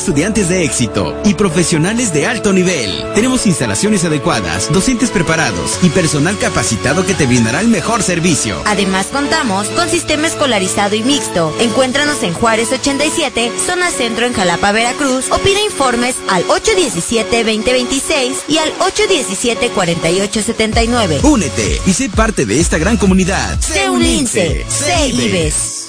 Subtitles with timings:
[0.00, 2.90] estudiantes de éxito y profesionales de alto nivel.
[3.14, 8.56] Tenemos instalaciones adecuadas, docentes preparados y personal capacitado que te brindará el mejor servicio.
[8.64, 11.54] Además contamos con sistema escolarizado y mixto.
[11.60, 18.56] Encuéntranos en Juárez 87, zona centro en Jalapa, Veracruz o pide informes al 817-2026 y
[18.56, 21.22] al 817-4879.
[21.24, 23.60] Únete y sé parte de esta gran comunidad.
[23.60, 25.79] Sé un lince, sé IBES.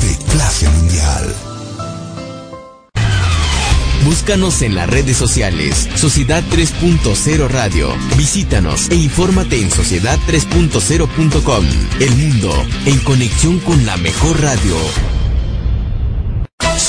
[0.00, 1.34] de clase mundial.
[4.04, 7.94] Búscanos en las redes sociales, Sociedad 3.0 Radio.
[8.16, 11.64] Visítanos e infórmate en sociedad3.0.com.
[12.00, 12.50] El mundo
[12.86, 15.19] en conexión con la mejor radio.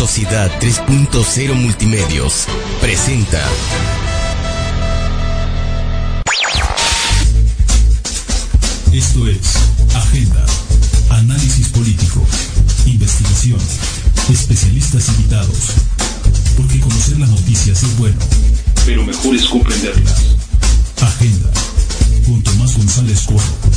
[0.01, 2.47] Sociedad 3.0 Multimedios
[2.81, 3.39] presenta.
[8.91, 9.37] Esto es
[9.93, 10.43] Agenda,
[11.11, 12.25] Análisis Político,
[12.87, 13.59] Investigación,
[14.27, 15.73] especialistas invitados.
[16.57, 18.17] Porque conocer las noticias es bueno,
[18.87, 20.35] pero mejor es comprenderlas.
[20.99, 21.51] Agenda,
[22.25, 23.71] con Tomás González Corro.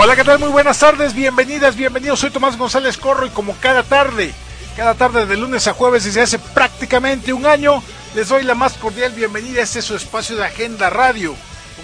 [0.00, 0.38] Hola, ¿qué tal?
[0.38, 2.20] Muy buenas tardes, bienvenidas, bienvenidos.
[2.20, 4.32] Soy Tomás González Corro y como cada tarde,
[4.76, 7.82] cada tarde de lunes a jueves desde hace prácticamente un año,
[8.14, 11.34] les doy la más cordial bienvenida a este su espacio de Agenda Radio.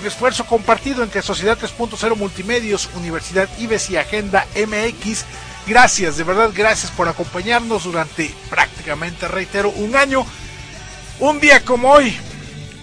[0.00, 5.24] Un esfuerzo compartido entre Sociedad 3.0 Multimedios, Universidad IBES y Agenda MX.
[5.66, 10.24] Gracias, de verdad, gracias por acompañarnos durante prácticamente, reitero, un año.
[11.19, 12.16] Un día como hoy,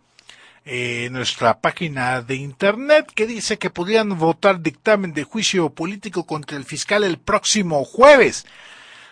[0.71, 6.57] eh, nuestra página de internet, que dice que podrían votar dictamen de juicio político contra
[6.57, 8.45] el fiscal el próximo jueves.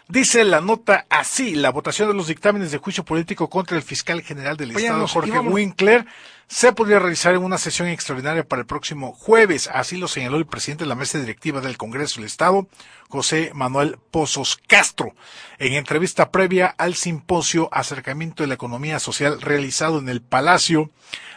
[0.08, 4.22] Dice la nota así, la votación de los dictámenes de juicio político contra el fiscal
[4.22, 6.06] general del Estado, Jorge Winkler,
[6.48, 9.70] se podría realizar en una sesión extraordinaria para el próximo jueves.
[9.74, 12.68] Así lo señaló el presidente de la mesa directiva del Congreso del Estado,
[13.10, 15.14] José Manuel Pozos Castro,
[15.60, 20.90] en entrevista previa al simposio Acercamiento de la Economía Social realizado en el Palacio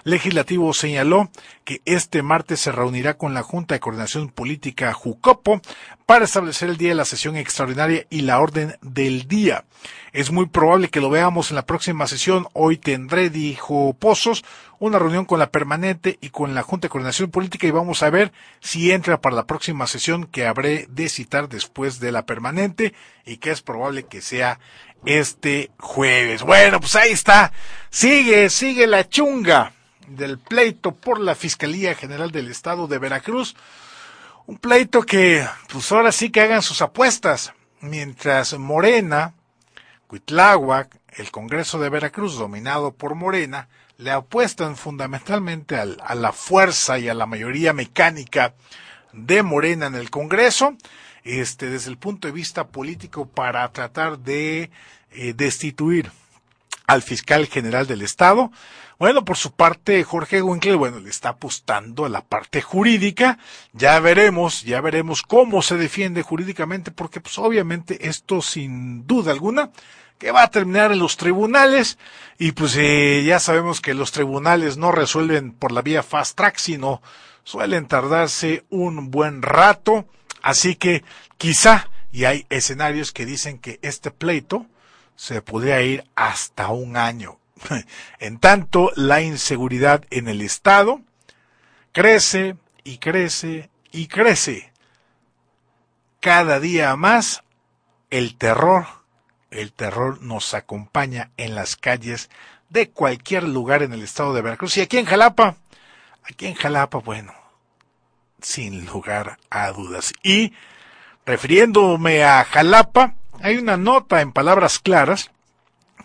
[0.05, 1.31] Legislativo señaló
[1.65, 5.61] que este martes se reunirá con la Junta de Coordinación Política Jucopo
[6.07, 9.65] para establecer el día de la sesión extraordinaria y la orden del día.
[10.13, 12.49] Es muy probable que lo veamos en la próxima sesión.
[12.55, 14.45] Hoy tendré, dijo Pozos,
[14.81, 18.11] una reunión con la permanente y con la Junta de Coordinación Política y vamos a
[18.11, 22.95] ver si entra para la próxima sesión que habré de citar después de la permanente
[23.27, 24.59] y que es probable que sea
[25.05, 26.43] este jueves.
[26.43, 27.53] Bueno, pues ahí está.
[27.91, 29.75] Sigue, sigue la chunga
[30.09, 33.55] del pleito por la Fiscalía General del Estado de Veracruz.
[34.47, 37.53] Un pleito que, pues ahora sí que hagan sus apuestas.
[37.83, 39.35] Mientras Morena,
[40.07, 43.69] Cuitláhuac, el Congreso de Veracruz, dominado por Morena,
[44.01, 48.55] le apuestan fundamentalmente a la fuerza y a la mayoría mecánica
[49.13, 50.75] de Morena en el Congreso,
[51.23, 54.71] este, desde el punto de vista político para tratar de
[55.11, 56.11] eh, destituir
[56.87, 58.51] al fiscal general del Estado.
[58.99, 63.39] Bueno, por su parte, Jorge Winkler, bueno, le está apostando a la parte jurídica.
[63.73, 69.71] Ya veremos, ya veremos cómo se defiende jurídicamente, porque pues obviamente esto sin duda alguna
[70.21, 71.99] que va a terminar en los tribunales
[72.39, 76.59] y pues eh, ya sabemos que los tribunales no resuelven por la vía fast track,
[76.59, 77.03] sino
[77.43, 80.07] suelen tardarse un buen rato,
[80.43, 81.03] así que
[81.39, 84.67] quizá, y hay escenarios que dicen que este pleito
[85.17, 87.39] se podría ir hasta un año.
[88.19, 91.01] En tanto, la inseguridad en el Estado
[91.93, 94.71] crece y crece y crece.
[96.21, 97.43] Cada día más
[98.11, 99.00] el terror
[99.51, 102.31] el terror nos acompaña en las calles
[102.69, 104.77] de cualquier lugar en el estado de Veracruz.
[104.77, 105.57] Y aquí en Jalapa,
[106.23, 107.35] aquí en Jalapa, bueno,
[108.41, 110.13] sin lugar a dudas.
[110.23, 110.53] Y
[111.27, 115.31] refiriéndome a Jalapa, hay una nota en palabras claras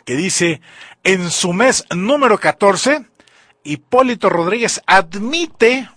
[0.06, 0.62] que dice,
[1.04, 3.06] en su mes número 14,
[3.64, 5.90] Hipólito Rodríguez admite,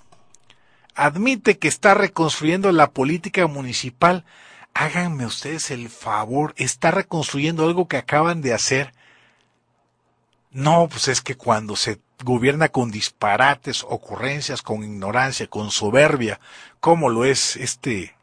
[0.94, 4.24] admite que está reconstruyendo la política municipal
[4.78, 8.94] háganme ustedes el favor, está reconstruyendo algo que acaban de hacer.
[10.52, 16.38] No, pues es que cuando se gobierna con disparates, ocurrencias, con ignorancia, con soberbia,
[16.78, 18.14] como lo es este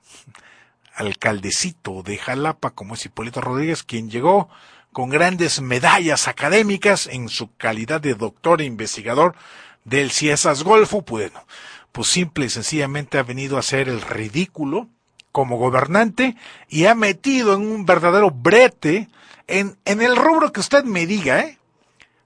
[0.96, 4.48] alcaldecito de Jalapa, como es Hipólito Rodríguez, quien llegó
[4.94, 9.36] con grandes medallas académicas en su calidad de doctor e investigador
[9.84, 14.88] del Ciesas Golfo, pues simple y sencillamente ha venido a hacer el ridículo,
[15.36, 16.38] como gobernante
[16.70, 19.10] y ha metido en un verdadero brete
[19.48, 21.60] en, en el rubro que usted me diga, ¿eh?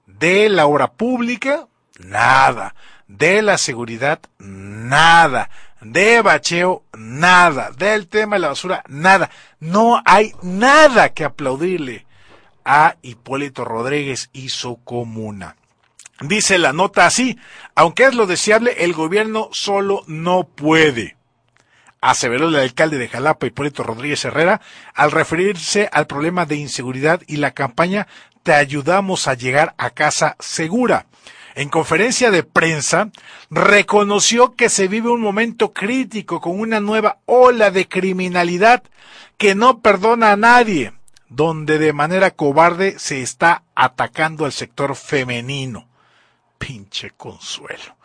[0.06, 1.68] De la obra pública,
[1.98, 2.76] nada.
[3.08, 5.50] De la seguridad, nada.
[5.82, 7.72] De bacheo, nada.
[7.72, 9.32] Del tema de la basura, nada.
[9.60, 12.06] No hay nada que aplaudirle
[12.64, 15.56] a Hipólito Rodríguez y su comuna.
[16.22, 17.40] Dice la nota así,
[17.74, 21.18] aunque es lo deseable, el gobierno solo no puede
[22.02, 24.62] aseveró el alcalde de Jalapa, Hipólito Rodríguez Herrera,
[24.94, 28.08] al referirse al problema de inseguridad y la campaña
[28.44, 31.06] Te ayudamos a llegar a casa segura.
[31.56, 33.10] En conferencia de prensa,
[33.50, 38.84] reconoció que se vive un momento crítico con una nueva ola de criminalidad
[39.38, 40.94] que no perdona a nadie,
[41.28, 45.88] donde de manera cobarde se está atacando al sector femenino.
[46.58, 47.96] Pinche consuelo.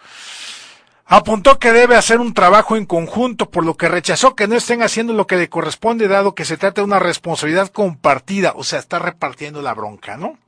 [1.06, 4.82] Apuntó que debe hacer un trabajo en conjunto, por lo que rechazó que no estén
[4.82, 8.78] haciendo lo que le corresponde, dado que se trata de una responsabilidad compartida, o sea,
[8.78, 10.38] está repartiendo la bronca, ¿no?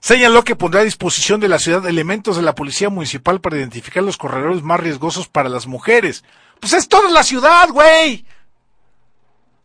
[0.00, 4.02] Señaló que pondrá a disposición de la ciudad elementos de la policía municipal para identificar
[4.02, 6.24] los corredores más riesgosos para las mujeres.
[6.60, 8.26] Pues es toda la ciudad, güey.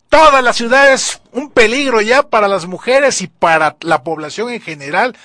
[0.10, 4.62] Toda la ciudad es un peligro ya para las mujeres y para la población en
[4.62, 5.18] general.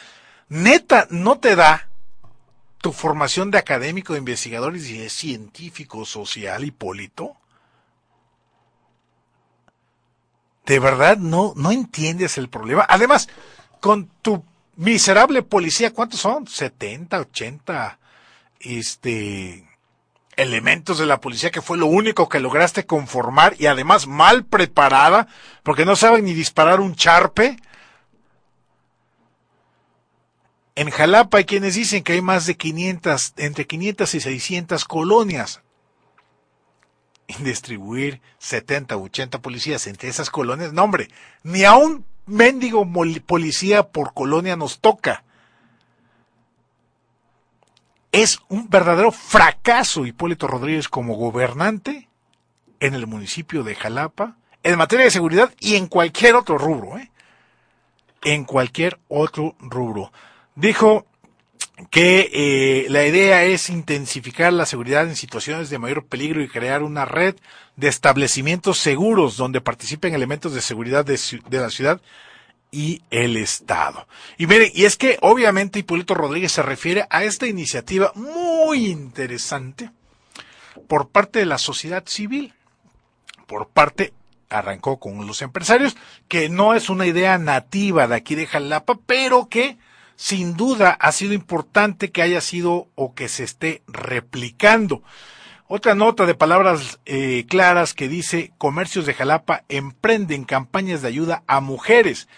[0.49, 1.88] Neta, no te da
[2.83, 7.37] tu formación de académico, de investigador y de científico social, Hipólito?
[10.67, 12.85] ¿De verdad no, no entiendes el problema?
[12.89, 13.29] Además,
[13.81, 14.45] con tu
[14.77, 16.47] miserable policía, ¿cuántos son?
[16.47, 17.99] 70, 80,
[18.61, 19.65] este,
[20.37, 25.29] elementos de la policía que fue lo único que lograste conformar y además mal preparada,
[25.62, 27.57] porque no saben ni disparar un charpe.
[30.75, 35.61] En Jalapa hay quienes dicen que hay más de 500, entre 500 y 600 colonias.
[37.26, 41.09] Y distribuir 70 u 80 policías entre esas colonias, no hombre,
[41.43, 42.87] ni a un mendigo
[43.26, 45.25] policía por colonia nos toca.
[48.11, 52.09] Es un verdadero fracaso Hipólito Rodríguez como gobernante
[52.81, 57.11] en el municipio de Jalapa, en materia de seguridad y en cualquier otro rubro, ¿eh?
[58.23, 60.12] En cualquier otro rubro.
[60.54, 61.06] Dijo
[61.90, 66.82] que eh, la idea es intensificar la seguridad en situaciones de mayor peligro y crear
[66.82, 67.37] una red
[67.76, 71.18] de establecimientos seguros donde participen elementos de seguridad de,
[71.50, 72.00] la ciudad
[72.71, 74.06] y el Estado.
[74.38, 79.90] Y miren, y es que obviamente Hipólito Rodríguez se refiere a esta iniciativa muy interesante
[80.88, 82.54] por parte de la sociedad civil,
[83.47, 84.12] por parte
[84.49, 85.97] arrancó con los empresarios,
[86.28, 89.78] que no es una idea nativa de aquí de Jalapa, pero que
[90.16, 95.02] sin duda ha sido importante que haya sido o que se esté replicando.
[95.66, 101.42] Otra nota de palabras eh, claras que dice comercios de Jalapa emprenden campañas de ayuda
[101.47, 102.28] a mujeres.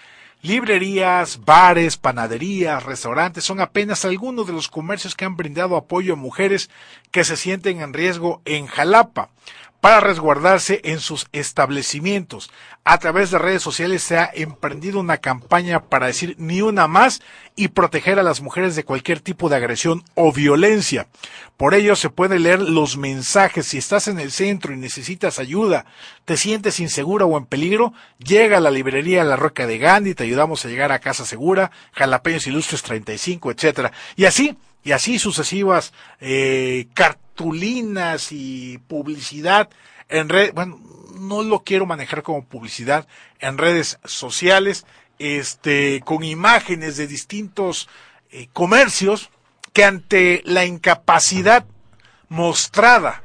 [0.40, 6.16] Librerías, bares, panaderías, restaurantes son apenas algunos de los comercios que han brindado apoyo a
[6.16, 6.70] mujeres
[7.10, 9.30] que se sienten en riesgo en Jalapa
[9.84, 12.50] para resguardarse en sus establecimientos.
[12.84, 17.20] A través de redes sociales se ha emprendido una campaña para decir ni una más
[17.54, 21.06] y proteger a las mujeres de cualquier tipo de agresión o violencia.
[21.58, 23.66] Por ello se puede leer los mensajes.
[23.66, 25.84] Si estás en el centro y necesitas ayuda,
[26.24, 30.24] te sientes insegura o en peligro, llega a la librería La Roca de Gandhi, te
[30.24, 33.92] ayudamos a llegar a casa segura, Jalapeños Ilustres 35, etcétera.
[34.16, 36.86] Y así, y así sucesivas eh,
[37.34, 39.68] cartulinas y publicidad
[40.08, 40.80] en red, bueno,
[41.18, 43.08] no lo quiero manejar como publicidad
[43.40, 44.86] en redes sociales,
[45.18, 47.88] este, con imágenes de distintos
[48.30, 49.30] eh, comercios
[49.72, 51.64] que ante la incapacidad
[52.28, 53.22] mostrada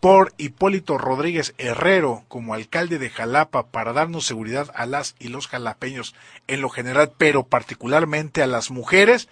[0.00, 5.48] por Hipólito Rodríguez Herrero como alcalde de Jalapa para darnos seguridad a las y los
[5.48, 6.14] jalapeños
[6.48, 9.28] en lo general, pero particularmente a las mujeres,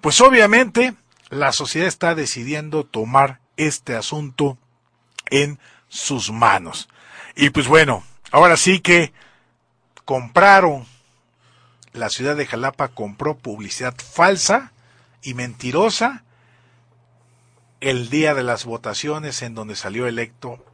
[0.00, 0.94] pues obviamente
[1.30, 4.58] la sociedad está decidiendo tomar este asunto
[5.30, 5.58] en
[5.88, 6.88] sus manos.
[7.36, 9.12] Y pues bueno, ahora sí que
[10.04, 10.86] compraron,
[11.92, 14.72] la ciudad de Jalapa compró publicidad falsa
[15.22, 16.24] y mentirosa
[17.80, 20.64] el día de las votaciones en donde salió electo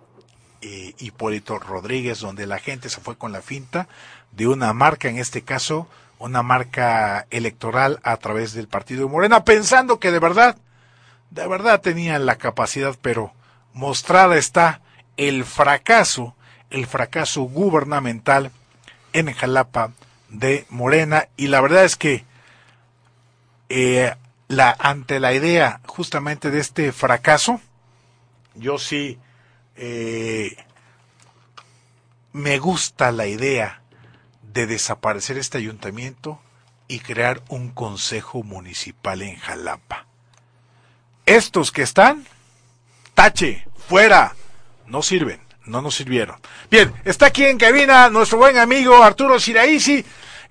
[0.62, 3.88] eh, Hipólito Rodríguez, donde la gente se fue con la finta
[4.32, 9.44] de una marca, en este caso una marca electoral a través del partido de Morena,
[9.44, 10.56] pensando que de verdad,
[11.30, 13.32] de verdad tenían la capacidad, pero
[13.72, 14.80] mostrada está
[15.16, 16.34] el fracaso,
[16.70, 18.50] el fracaso gubernamental
[19.12, 19.92] en Jalapa
[20.28, 22.24] de Morena, y la verdad es que
[23.68, 24.14] eh,
[24.48, 27.60] la, ante la idea justamente de este fracaso,
[28.54, 29.18] yo sí
[29.76, 30.56] eh,
[32.32, 33.82] me gusta la idea
[34.56, 36.40] de desaparecer este ayuntamiento
[36.88, 40.06] y crear un consejo municipal en Jalapa.
[41.26, 42.24] Estos que están,
[43.12, 44.34] tache, fuera,
[44.86, 46.36] no sirven, no nos sirvieron.
[46.70, 50.02] Bien, está aquí en cabina nuestro buen amigo Arturo Siraisi.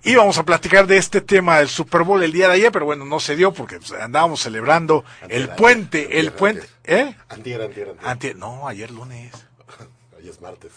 [0.04, 2.86] Y vamos a platicar de este tema del Super Bowl el día de ayer, pero
[2.86, 7.16] bueno, no se dio porque pues, andábamos celebrando el puente, el puente, ¿eh?
[7.28, 8.36] Antier, antier, antier.
[8.36, 9.34] no, ayer lunes.
[10.20, 10.72] Ayer es martes.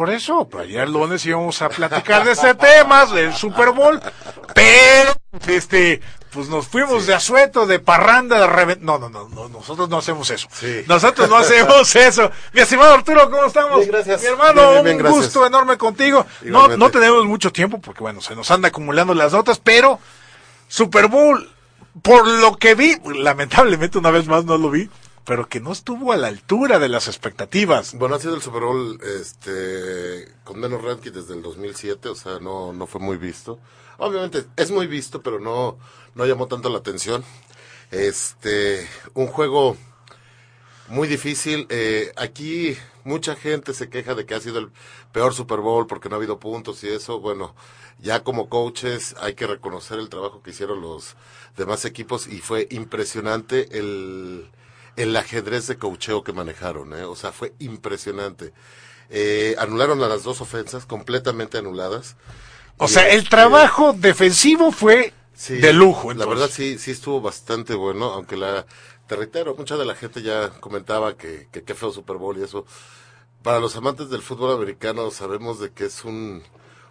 [0.00, 4.00] Por eso, pues ayer lunes íbamos a platicar de este tema, del Super Bowl,
[4.54, 5.12] pero,
[5.46, 6.00] este,
[6.32, 8.80] pues nos fuimos de asueto, de parranda, de revent...
[8.80, 10.48] No, no, no, no, nosotros no hacemos eso.
[10.52, 10.84] Sí.
[10.88, 12.30] Nosotros no hacemos eso.
[12.54, 13.80] Mi estimado Arturo, ¿cómo estamos?
[13.80, 14.22] Bien, gracias.
[14.22, 15.24] Mi hermano, Bien, bien, bien, un gracias.
[15.24, 16.24] gusto enorme contigo.
[16.44, 19.98] No, no tenemos mucho tiempo porque, bueno, se nos anda acumulando las notas, pero
[20.66, 21.46] Super Bowl,
[22.00, 24.88] por lo que vi, lamentablemente una vez más no lo vi,
[25.24, 27.94] pero que no estuvo a la altura de las expectativas.
[27.94, 32.38] Bueno, ha sido el Super Bowl este, con menos ranking desde el 2007, o sea,
[32.40, 33.58] no, no fue muy visto.
[33.98, 35.78] Obviamente es muy visto, pero no,
[36.14, 37.22] no llamó tanto la atención.
[37.90, 39.76] Este, un juego
[40.88, 41.66] muy difícil.
[41.68, 44.70] Eh, aquí mucha gente se queja de que ha sido el
[45.12, 47.20] peor Super Bowl porque no ha habido puntos y eso.
[47.20, 47.54] Bueno,
[47.98, 51.16] ya como coaches hay que reconocer el trabajo que hicieron los
[51.56, 54.50] demás equipos y fue impresionante el,
[54.96, 56.92] el ajedrez de coacheo que manejaron.
[56.94, 57.04] ¿eh?
[57.04, 58.52] O sea, fue impresionante.
[59.10, 62.16] Eh, anularon a las dos ofensas, completamente anuladas.
[62.78, 66.12] O Y, sea, el este, trabajo defensivo fue Sí, de lujo.
[66.14, 68.66] La verdad sí, sí estuvo bastante bueno, aunque la,
[69.06, 72.42] te reitero, mucha de la gente ya comentaba que, que qué feo Super Bowl y
[72.42, 72.66] eso.
[73.42, 76.42] Para los amantes del fútbol americano sabemos de que es un,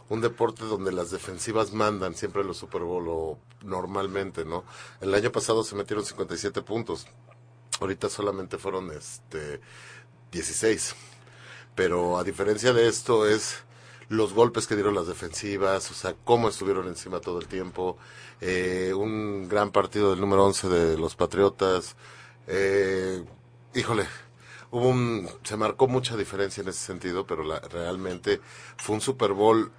[0.09, 4.65] un deporte donde las defensivas mandan siempre los Super Bowl o normalmente, ¿no?
[5.01, 7.07] El año pasado se metieron 57 puntos,
[7.79, 9.59] ahorita solamente fueron este
[10.31, 10.95] 16.
[11.75, 13.63] Pero a diferencia de esto es
[14.09, 17.97] los golpes que dieron las defensivas, o sea, cómo estuvieron encima todo el tiempo.
[18.41, 21.95] Eh, un gran partido del número 11 de los Patriotas.
[22.47, 23.23] Eh,
[23.75, 24.07] híjole,
[24.71, 28.41] hubo un, se marcó mucha diferencia en ese sentido, pero la- realmente
[28.77, 29.71] fue un Super Bowl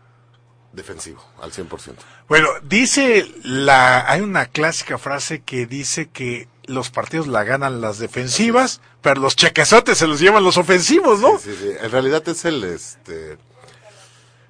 [0.73, 1.95] defensivo, al 100%.
[2.29, 7.99] Bueno, dice la, hay una clásica frase que dice que los partidos la ganan las
[7.99, 11.39] defensivas, pero los chequezotes se los llevan los ofensivos, ¿no?
[11.39, 11.71] Sí, sí, sí.
[11.81, 13.39] En realidad es el, este,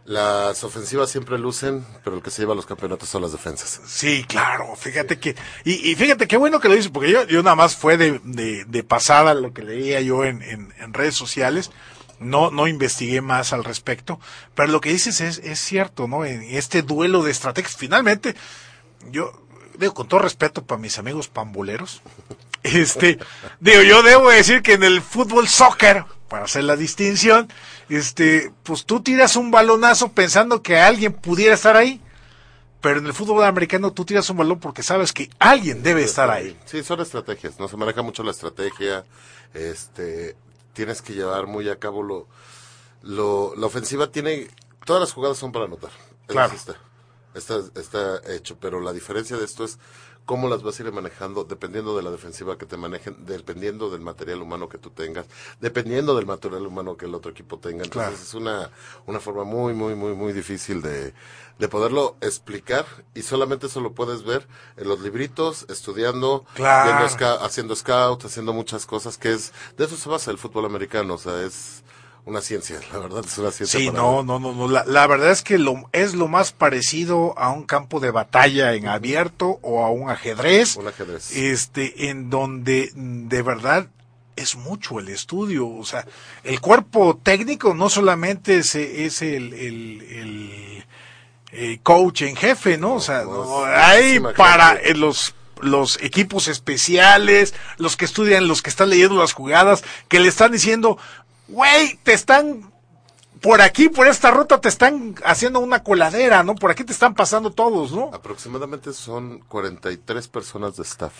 [0.04, 3.80] las ofensivas siempre lucen, pero el que se lleva los campeonatos son las defensas.
[3.86, 7.42] Sí, claro, fíjate que, y, y fíjate qué bueno que lo dice, porque yo, yo
[7.42, 11.14] nada más fue de, de, de pasada lo que leía yo en, en, en redes
[11.14, 11.70] sociales,
[12.20, 14.20] no, no investigué más al respecto,
[14.54, 16.24] pero lo que dices es, es cierto, ¿no?
[16.24, 18.36] En este duelo de estrategias, finalmente,
[19.10, 19.32] yo
[19.78, 22.02] digo con todo respeto para mis amigos pamboleros,
[22.62, 23.18] este,
[23.58, 27.48] digo, yo debo decir que en el fútbol soccer, para hacer la distinción,
[27.88, 32.00] este, pues tú tiras un balonazo pensando que alguien pudiera estar ahí,
[32.80, 36.30] pero en el fútbol americano tú tiras un balón porque sabes que alguien debe estar
[36.30, 36.56] ahí.
[36.66, 39.04] Sí, son estrategias, no se maneja mucho la estrategia,
[39.54, 40.36] este,
[40.80, 42.26] tienes que llevar muy a cabo lo,
[43.02, 44.48] lo, la ofensiva tiene,
[44.86, 45.90] todas las jugadas son para anotar.
[46.26, 46.54] Claro.
[46.54, 46.74] Está,
[47.34, 49.78] está, está hecho, pero la diferencia de esto es
[50.30, 54.00] cómo las vas a ir manejando dependiendo de la defensiva que te manejen, dependiendo del
[54.00, 55.26] material humano que tú tengas,
[55.60, 57.82] dependiendo del material humano que el otro equipo tenga.
[57.82, 58.22] Entonces Claro.
[58.22, 58.70] es una,
[59.06, 61.14] una forma muy, muy, muy, muy difícil de,
[61.58, 64.46] de poderlo explicar y solamente eso lo puedes ver
[64.76, 66.96] en los libritos, estudiando, Claro.
[66.96, 71.14] viendo haciendo scout, haciendo muchas cosas que es, de eso se basa el fútbol americano,
[71.14, 71.82] o sea, es
[72.24, 73.78] una ciencia, la verdad es una ciencia.
[73.80, 74.68] Sí, para- no, no, no, no.
[74.68, 78.74] La, la verdad es que lo, es lo más parecido a un campo de batalla
[78.74, 80.76] en abierto o a un ajedrez.
[80.76, 81.36] Un ajedrez.
[81.36, 83.88] Este, en donde de verdad
[84.36, 85.68] es mucho el estudio.
[85.68, 86.06] O sea,
[86.44, 90.84] el cuerpo técnico no solamente es, es el, el, el,
[91.52, 92.94] eh, coach en jefe, ¿no?
[92.94, 94.90] O sea, No, hay para gente.
[94.90, 100.18] eh, los los equipos especiales, los que estudian, los que están leyendo las jugadas, que
[100.18, 100.96] le están diciendo,
[101.50, 102.72] güey, te están
[103.40, 106.54] por aquí, por esta ruta, te están haciendo una coladera, ¿no?
[106.54, 108.10] Por aquí te están pasando todos, ¿no?
[108.12, 111.14] Aproximadamente son 43 personas de staff.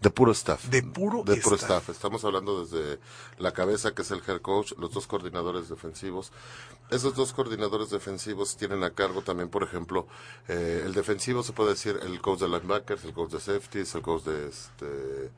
[0.00, 0.66] De puro staff.
[0.66, 1.80] De puro De puro staff.
[1.82, 1.88] staff.
[1.88, 3.00] Estamos hablando desde
[3.38, 6.30] la cabeza, que es el head coach, los dos coordinadores defensivos.
[6.90, 10.06] Esos dos coordinadores defensivos tienen a cargo también, por ejemplo,
[10.46, 14.02] eh, el defensivo se puede decir el coach de linebackers, el coach de safeties, el
[14.02, 15.32] coach de, este,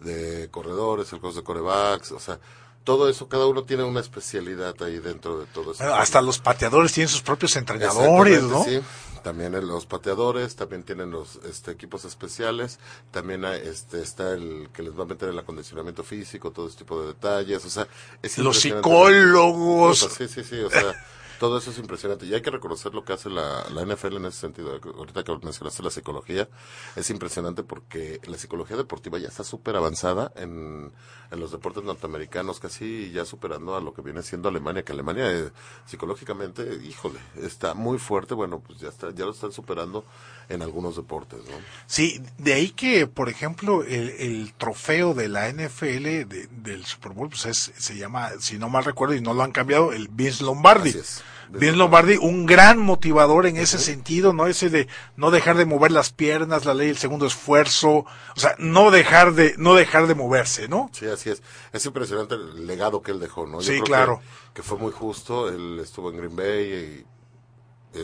[0.00, 2.40] de corredores, el coach de corebacks, o sea,
[2.86, 5.82] todo eso, cada uno tiene una especialidad ahí dentro de todo eso.
[5.82, 8.62] Bueno, hasta los pateadores tienen sus propios entrenadores, ¿no?
[8.62, 8.80] Sí.
[9.24, 12.78] También los pateadores, también tienen los este, equipos especiales,
[13.10, 16.78] también hay, este, está el que les va a meter el acondicionamiento físico, todo ese
[16.78, 17.88] tipo de detalles, o sea,
[18.22, 20.08] es Los psicólogos.
[20.16, 20.94] Sí, sí, sí, o sea,
[21.38, 22.26] todo eso es impresionante.
[22.26, 24.80] Y hay que reconocer lo que hace la, la NFL en ese sentido.
[24.96, 26.48] Ahorita que mencionaste la psicología,
[26.94, 30.92] es impresionante porque la psicología deportiva ya está súper avanzada en,
[31.30, 35.30] en los deportes norteamericanos, casi ya superando a lo que viene siendo Alemania, que Alemania
[35.30, 35.50] eh,
[35.84, 38.34] psicológicamente, híjole, está muy fuerte.
[38.34, 40.04] Bueno, pues ya, está, ya lo están superando
[40.48, 41.56] en algunos deportes, ¿no?
[41.86, 47.12] Sí, de ahí que, por ejemplo, el, el trofeo de la NFL de- del Super
[47.12, 50.08] Bowl, pues es, se llama, si no mal recuerdo y no lo han cambiado, el
[50.08, 50.90] Vince Lombardi.
[50.90, 51.22] Es.
[51.48, 54.48] Vince Lombardi, un gran motivador en ese sentido, ¿no?
[54.48, 58.56] Ese de no dejar de mover las piernas, la ley del segundo esfuerzo, o sea,
[58.58, 60.90] no dejar de, no dejar de moverse, ¿no?
[60.92, 61.42] Sí, así es.
[61.72, 63.60] Es impresionante el legado que él dejó, ¿no?
[63.60, 64.20] Yo Sí, creo que- claro.
[64.54, 65.48] Que, fue muy justo.
[65.48, 67.06] Él estuvo en Green Bay y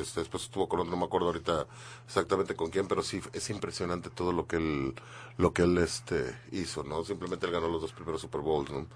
[0.00, 1.66] este, después estuvo con, no me acuerdo ahorita
[2.06, 4.94] exactamente con quién, pero sí es impresionante todo lo que él,
[5.36, 7.04] lo que él este, hizo, ¿no?
[7.04, 8.86] Simplemente él ganó los dos primeros Super Bowls, ¿no?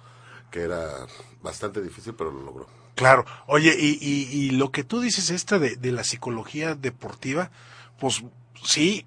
[0.51, 1.07] Que era
[1.43, 2.67] bastante difícil, pero lo logró.
[2.95, 3.27] Claro.
[3.47, 7.51] Oye, y, y, y lo que tú dices esta de, de la psicología deportiva,
[7.99, 8.25] pues
[8.65, 9.07] sí,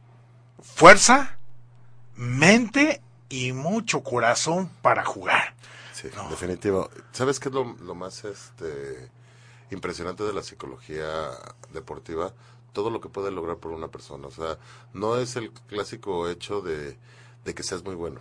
[0.62, 1.40] fuerza,
[2.16, 5.56] mente y mucho corazón para jugar.
[5.94, 6.90] Sí, definitivo.
[7.12, 9.10] ¿Sabes qué es lo, lo más este
[9.72, 11.32] impresionante de la psicología
[11.74, 12.34] deportiva?
[12.74, 14.28] Todo lo que puede lograr por una persona.
[14.28, 14.58] O sea,
[14.94, 16.98] no es el clásico hecho de,
[17.46, 18.20] de que seas muy bueno.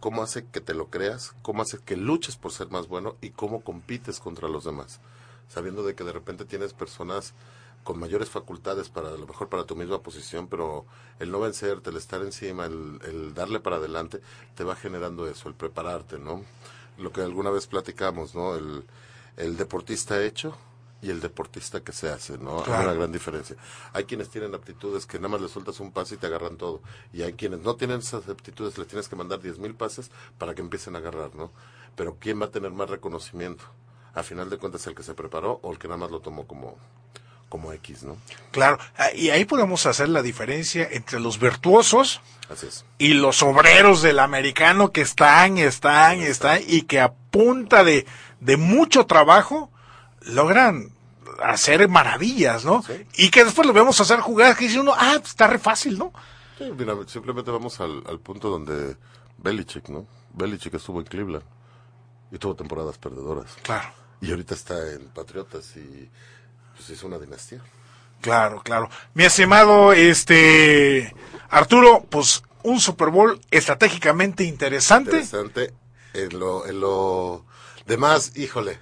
[0.00, 1.34] ¿Cómo hace que te lo creas?
[1.42, 3.16] ¿Cómo hace que luches por ser más bueno?
[3.20, 5.00] ¿Y cómo compites contra los demás?
[5.48, 7.34] Sabiendo de que de repente tienes personas
[7.84, 10.86] con mayores facultades para a lo mejor para tu misma posición, pero
[11.18, 14.20] el no vencerte, el estar encima, el, el darle para adelante,
[14.54, 16.42] te va generando eso, el prepararte, ¿no?
[16.98, 18.54] Lo que alguna vez platicamos, ¿no?
[18.54, 18.84] El,
[19.36, 20.56] el deportista hecho
[21.00, 22.62] y el deportista que se hace, ¿no?
[22.64, 23.56] Hay una gran diferencia.
[23.92, 26.80] Hay quienes tienen aptitudes que nada más le sueltas un pase y te agarran todo.
[27.12, 30.54] Y hay quienes no tienen esas aptitudes, les tienes que mandar diez mil pases para
[30.54, 31.50] que empiecen a agarrar, ¿no?
[31.96, 33.64] Pero ¿quién va a tener más reconocimiento?
[34.14, 36.46] A final de cuentas, el que se preparó o el que nada más lo tomó
[36.46, 36.76] como,
[37.48, 38.16] como X, ¿no?
[38.52, 38.78] Claro.
[38.96, 42.84] Ah, Y ahí podemos hacer la diferencia entre los virtuosos Así es.
[42.98, 48.06] y los obreros del americano que están, están, están y que a punta de,
[48.42, 49.70] de mucho trabajo
[50.22, 50.90] logran
[51.42, 52.84] hacer maravillas, ¿no?
[53.14, 55.98] Y que después lo vemos hacer jugadas que dice uno, ah, pues está re fácil,
[55.98, 56.12] ¿no?
[56.58, 58.96] Sí, mira, simplemente vamos al, al punto donde
[59.38, 60.06] Belichick, ¿no?
[60.34, 61.44] Belichick estuvo en Cleveland
[62.30, 63.56] y tuvo temporadas perdedoras.
[63.62, 63.88] Claro.
[64.20, 66.08] Y ahorita está en Patriotas y
[66.76, 67.60] pues hizo una dinastía.
[68.20, 68.88] Claro, claro.
[69.14, 71.14] Mi estimado este
[71.50, 75.20] Arturo, pues un Super Bowl estratégicamente interesante.
[75.20, 75.74] Interesante.
[76.14, 77.44] En lo, en lo
[77.86, 78.78] demás, híjole,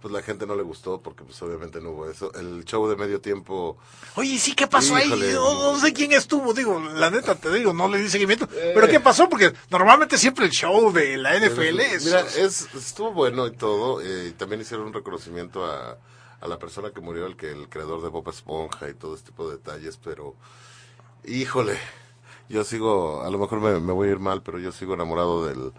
[0.00, 2.32] pues la gente no le gustó porque pues obviamente no hubo eso.
[2.34, 3.76] El show de medio tiempo.
[4.14, 5.28] Oye, sí, ¿qué pasó Híjole.
[5.28, 5.34] ahí?
[5.34, 8.46] No, no sé quién estuvo, digo, la neta te digo, no le di seguimiento.
[8.48, 9.28] Pero ¿qué pasó?
[9.28, 12.04] Porque normalmente siempre el show de la NFL es...
[12.04, 14.00] Mira, es, estuvo bueno y todo.
[14.02, 15.98] eh, y también hicieron un reconocimiento a,
[16.40, 19.30] a la persona que murió, el que el creador de Bob Esponja y todo este
[19.30, 20.36] tipo de detalles, pero
[21.24, 21.76] híjole,
[22.48, 25.46] yo sigo, a lo mejor me, me voy a ir mal, pero yo sigo enamorado
[25.46, 25.72] del,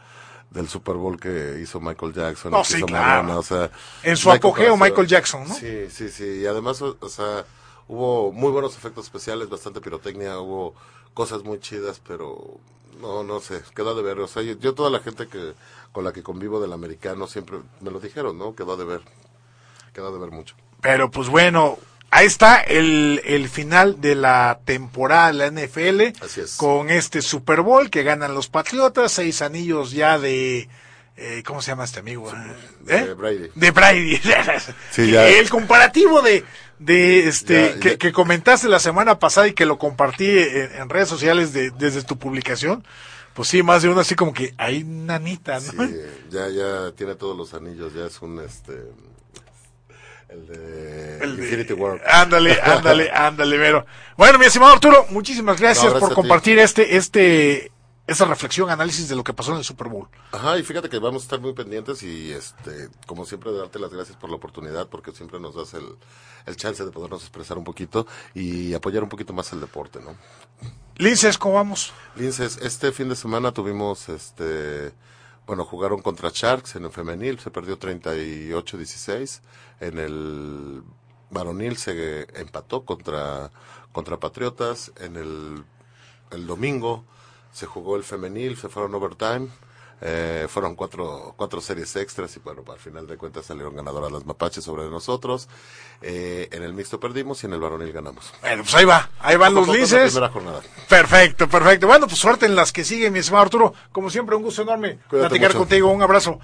[0.50, 2.52] del Super Bowl que hizo Michael Jackson.
[2.52, 3.24] No, sí, claro.
[3.24, 3.72] Madonna, o sea,
[4.04, 4.78] En su hay apogeo.
[4.78, 5.54] Michael Jackson, ¿no?
[5.54, 6.42] Sí, sí, sí.
[6.42, 7.46] Y además, o, o sea,
[7.88, 10.74] hubo muy buenos efectos especiales, bastante pirotecnia, hubo
[11.14, 12.60] cosas muy chidas, pero
[13.02, 14.20] no, no sé, quedó de ver.
[14.20, 15.54] O sea, yo, yo toda la gente que
[15.92, 18.56] con la que convivo del americano siempre me lo dijeron, ¿no?
[18.56, 19.02] Quedó de ver.
[19.94, 20.56] Quedó de ver mucho.
[20.82, 21.78] Pero pues bueno,
[22.12, 26.24] ahí está el, el final de la temporada de la NFL.
[26.24, 26.56] Así es.
[26.56, 30.70] Con este Super Bowl que ganan los Patriotas, seis anillos ya de...
[31.18, 32.32] eh, ¿Cómo se llama este amigo?
[32.82, 33.14] de ¿Eh?
[33.14, 33.50] Brady.
[33.56, 34.22] De Brady.
[34.92, 35.28] Sí, ya.
[35.28, 36.44] El comparativo de,
[36.80, 37.98] de este Ya, que, ya.
[37.98, 42.04] que comentaste la semana pasada y que lo compartí en, en redes sociales de- desde
[42.04, 42.84] tu publicación.
[43.34, 45.86] Pues sí, más de uno así como que hay nanita, ¿no?
[45.88, 45.96] Sí,
[46.32, 48.74] ya, ya tiene todos los anillos, ya es un, este,
[50.30, 52.02] el de El de- Infinity War.
[52.08, 53.86] Ándale, ándale, ándale, Vero.
[54.18, 57.72] Bueno, mi estimado Arturo, muchísimas gracias No, gracias por compartir este, este,
[58.08, 60.08] esta reflexión, análisis de lo que pasó en el Super Bowl.
[60.32, 63.92] Ajá, y fíjate que vamos a estar muy pendientes y, este, como siempre, darte las
[63.94, 65.86] gracias por la oportunidad, porque siempre nos das el,
[66.46, 70.16] el chance de podernos expresar un poquito y apoyar un poquito más el deporte, ¿no?
[70.98, 71.94] Linces, ¿cómo vamos?
[72.16, 74.92] Linces, este fin de semana tuvimos, este,
[75.48, 79.40] bueno, jugaron contra Sharks en el femenil, se perdió 38-16.
[79.80, 80.84] En el
[81.30, 83.50] varonil se empató contra,
[83.94, 84.92] contra Patriotas.
[84.98, 85.64] En el,
[86.32, 87.06] el domingo
[87.54, 89.48] se jugó el femenil, se fueron overtime.
[90.00, 94.26] Eh, fueron cuatro, cuatro series extras y bueno, al final de cuentas salieron ganadoras las
[94.28, 95.50] mapaches sobre nosotros.
[96.04, 98.32] Eh, en el mixto perdimos y en el varonil ganamos.
[98.42, 100.14] Bueno, pues ahí va, ahí van los Poco a poco es la linces.
[100.14, 100.62] primera jornada.
[100.88, 101.88] Perfecto, perfecto.
[101.88, 103.74] Bueno, pues suerte en las que siguen, mi estimado Arturo.
[103.92, 105.60] Como siempre, un gusto enorme Cuídate platicar mucho.
[105.60, 105.90] contigo.
[105.90, 106.40] Un abrazo.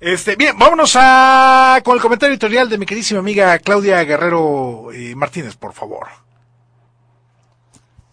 [0.00, 5.14] Este, bien, vámonos a con el comentario editorial de mi queridísima amiga Claudia Guerrero eh,
[5.14, 6.08] Martínez, por favor.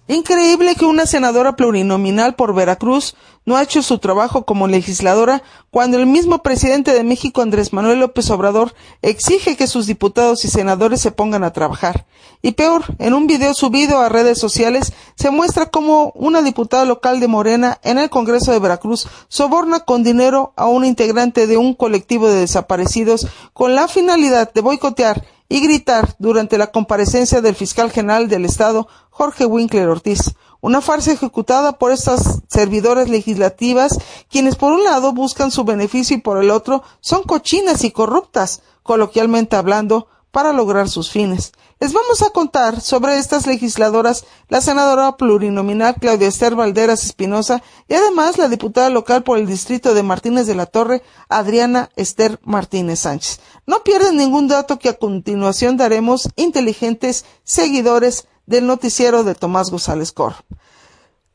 [0.08, 5.98] Increíble que una senadora plurinominal por Veracruz no ha hecho su trabajo como legisladora cuando
[5.98, 11.02] el mismo presidente de México, Andrés Manuel López Obrador, exige que sus diputados y senadores
[11.02, 12.06] se pongan a trabajar.
[12.42, 17.20] Y peor, en un video subido a redes sociales se muestra cómo una diputada local
[17.20, 21.74] de Morena en el Congreso de Veracruz soborna con dinero a un integrante de un
[21.74, 27.92] colectivo de desaparecidos con la finalidad de boicotear y gritar durante la comparecencia del fiscal
[27.92, 30.34] general del Estado, Jorge Winkler Ortiz.
[30.64, 34.00] Una farsa ejecutada por estas servidoras legislativas,
[34.30, 38.62] quienes por un lado buscan su beneficio y por el otro son cochinas y corruptas,
[38.82, 41.52] coloquialmente hablando, para lograr sus fines.
[41.82, 47.96] Les vamos a contar sobre estas legisladoras la senadora plurinominal Claudia Esther Valderas Espinosa y
[47.96, 53.00] además la diputada local por el distrito de Martínez de la Torre, Adriana Esther Martínez
[53.00, 53.42] Sánchez.
[53.68, 60.12] No pierdan ningún dato que a continuación daremos inteligentes seguidores del noticiero de Tomás González
[60.12, 60.36] Cor.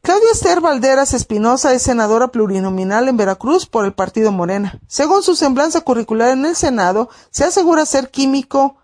[0.01, 4.81] Claudia Esther Valderas Espinosa es senadora plurinominal en Veracruz por el partido Morena.
[4.87, 8.77] Según su semblanza curricular en el Senado, se asegura ser químico,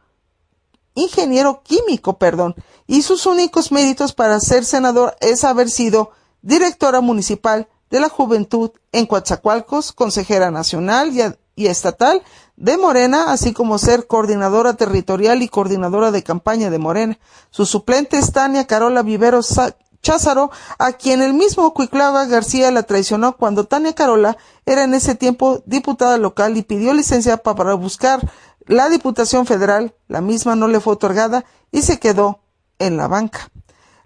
[0.94, 2.54] ingeniero químico, perdón,
[2.86, 6.10] y sus únicos méritos para ser senador es haber sido
[6.42, 11.12] directora municipal de la juventud en Coatzacoalcos, consejera nacional
[11.56, 12.22] y, estatal
[12.56, 17.18] de Morena, así como ser coordinadora territorial y coordinadora de campaña de Morena.
[17.50, 19.40] Su suplente es Tania Carola Vivero
[20.02, 24.36] Cházaro, a quien el mismo Cuiclava García la traicionó cuando Tania Carola
[24.66, 28.20] era en ese tiempo diputada local y pidió licencia pa- para buscar
[28.66, 29.94] la Diputación Federal.
[30.08, 32.40] La misma no le fue otorgada y se quedó
[32.78, 33.50] en la banca.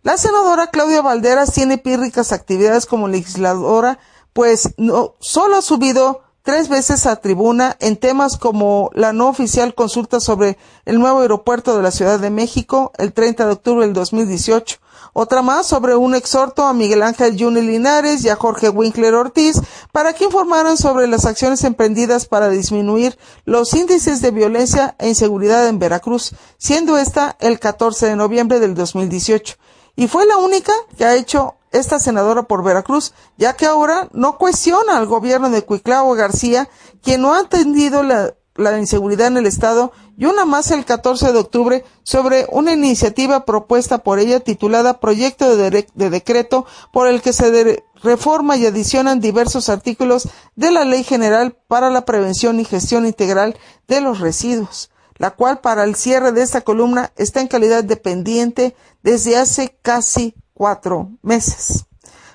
[0.03, 3.99] La senadora Claudia Valderas tiene pírricas actividades como legisladora,
[4.33, 9.75] pues no solo ha subido tres veces a tribuna en temas como la no oficial
[9.75, 10.57] consulta sobre
[10.87, 14.79] el nuevo aeropuerto de la Ciudad de México el 30 de octubre del 2018,
[15.13, 19.61] otra más sobre un exhorto a Miguel Ángel Juni Linares y a Jorge Winkler Ortiz
[19.93, 25.69] para que informaran sobre las acciones emprendidas para disminuir los índices de violencia e inseguridad
[25.69, 29.57] en Veracruz, siendo esta el 14 de noviembre del 2018.
[29.97, 34.39] Y fue la única que ha hecho esta senadora por Veracruz, ya que ahora no
[34.39, 36.69] cuestiona al gobierno de Cuiclao García,
[37.03, 41.33] quien no ha atendido la, la inseguridad en el Estado, y una más el 14
[41.33, 47.23] de octubre sobre una iniciativa propuesta por ella titulada Proyecto de, de Decreto por el
[47.23, 52.65] que se reforma y adicionan diversos artículos de la Ley General para la Prevención y
[52.65, 57.47] Gestión Integral de los Residuos, la cual para el cierre de esta columna está en
[57.47, 61.87] calidad dependiente desde hace casi cuatro meses.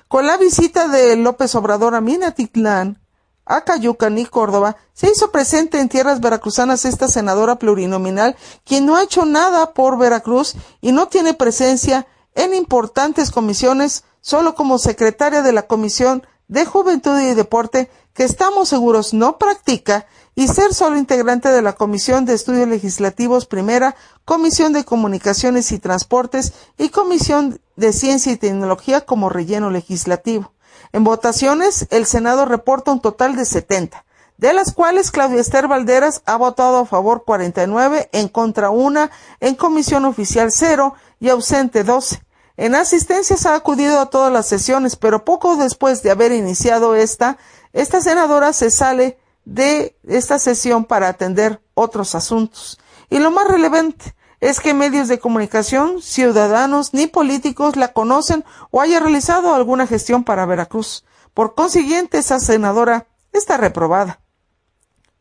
[0.08, 2.98] Con la visita de López Obrador a Minatitlán,
[3.44, 8.34] a Cayucan y Córdoba, se hizo presente en tierras veracruzanas esta senadora plurinominal,
[8.64, 14.54] quien no ha hecho nada por Veracruz y no tiene presencia en importantes comisiones, solo
[14.54, 20.48] como secretaria de la Comisión de Juventud y Deporte, que estamos seguros no practica y
[20.48, 26.52] ser solo integrante de la Comisión de Estudios Legislativos Primera, Comisión de Comunicaciones y Transportes
[26.78, 30.52] y Comisión de Ciencia y Tecnología como relleno legislativo.
[30.92, 34.04] En votaciones, el Senado reporta un total de 70,
[34.36, 39.54] de las cuales Claudia Esther Valderas ha votado a favor 49, en contra una, en
[39.54, 42.23] comisión oficial 0 y ausente 12.
[42.56, 47.36] En asistencias ha acudido a todas las sesiones, pero poco después de haber iniciado esta,
[47.72, 52.78] esta senadora se sale de esta sesión para atender otros asuntos.
[53.10, 58.80] Y lo más relevante es que medios de comunicación, ciudadanos ni políticos la conocen o
[58.80, 61.04] haya realizado alguna gestión para Veracruz.
[61.32, 64.20] Por consiguiente, esa senadora está reprobada.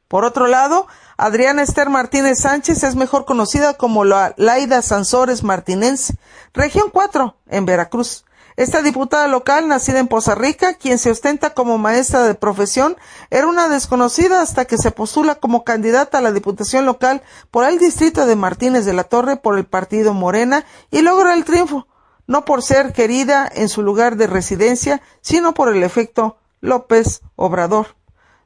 [0.07, 0.87] Por otro lado,
[1.23, 6.17] Adriana Esther Martínez Sánchez es mejor conocida como la Laida Sansores Martínez,
[6.53, 8.25] región 4, en Veracruz.
[8.57, 12.97] Esta diputada local, nacida en Poza Rica, quien se ostenta como maestra de profesión,
[13.29, 17.79] era una desconocida hasta que se postula como candidata a la diputación local por el
[17.79, 21.87] distrito de Martínez de la Torre por el partido Morena y logra el triunfo,
[22.27, 27.95] no por ser querida en su lugar de residencia, sino por el efecto López Obrador.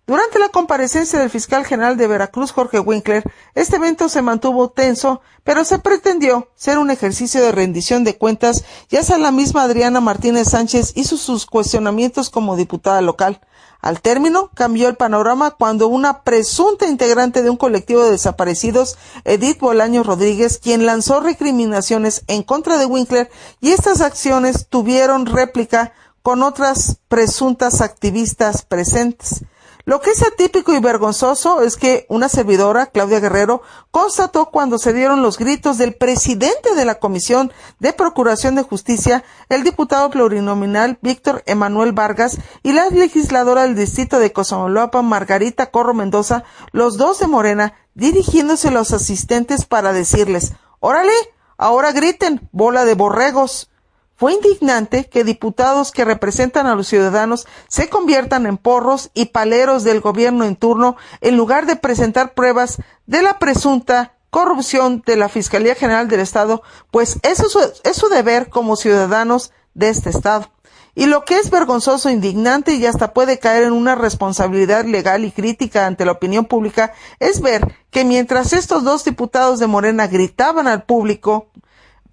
[0.08, 5.20] Durante la comparecencia del fiscal general de Veracruz, Jorge Winkler, este evento se mantuvo tenso,
[5.44, 10.00] pero se pretendió ser un ejercicio de rendición de cuentas, ya sea la misma Adriana
[10.00, 13.42] Martínez Sánchez hizo sus cuestionamientos como diputada local.
[13.82, 19.60] Al término, cambió el panorama cuando una presunta integrante de un colectivo de desaparecidos, Edith
[19.60, 25.92] Bolaño Rodríguez, quien lanzó recriminaciones en contra de Winkler, y estas acciones tuvieron réplica
[26.22, 29.44] con otras presuntas activistas presentes.
[29.88, 34.92] Lo que es atípico y vergonzoso es que una servidora, Claudia Guerrero, constató cuando se
[34.92, 41.00] dieron los gritos del presidente de la Comisión de Procuración de Justicia, el diputado plurinominal
[41.02, 47.20] Víctor Emanuel Vargas y la legisladora del distrito de Cozamoloapa, Margarita Corro Mendoza, los dos
[47.20, 51.14] de Morena, dirigiéndose a los asistentes para decirles, órale,
[51.58, 53.72] ahora griten, bola de borregos.
[54.18, 59.84] Fue indignante que diputados que representan a los ciudadanos se conviertan en porros y paleros
[59.84, 65.30] del gobierno en turno en lugar de presentar pruebas de la presunta corrupción de la
[65.30, 67.48] Fiscalía General del Estado, pues eso
[67.84, 70.50] es su deber como ciudadanos de este Estado.
[70.96, 75.32] Y lo que es vergonzoso, indignante y hasta puede caer en una responsabilidad legal y
[75.32, 80.68] crítica ante la opinión pública es ver que mientras estos dos diputados de Morena gritaban
[80.68, 81.52] al público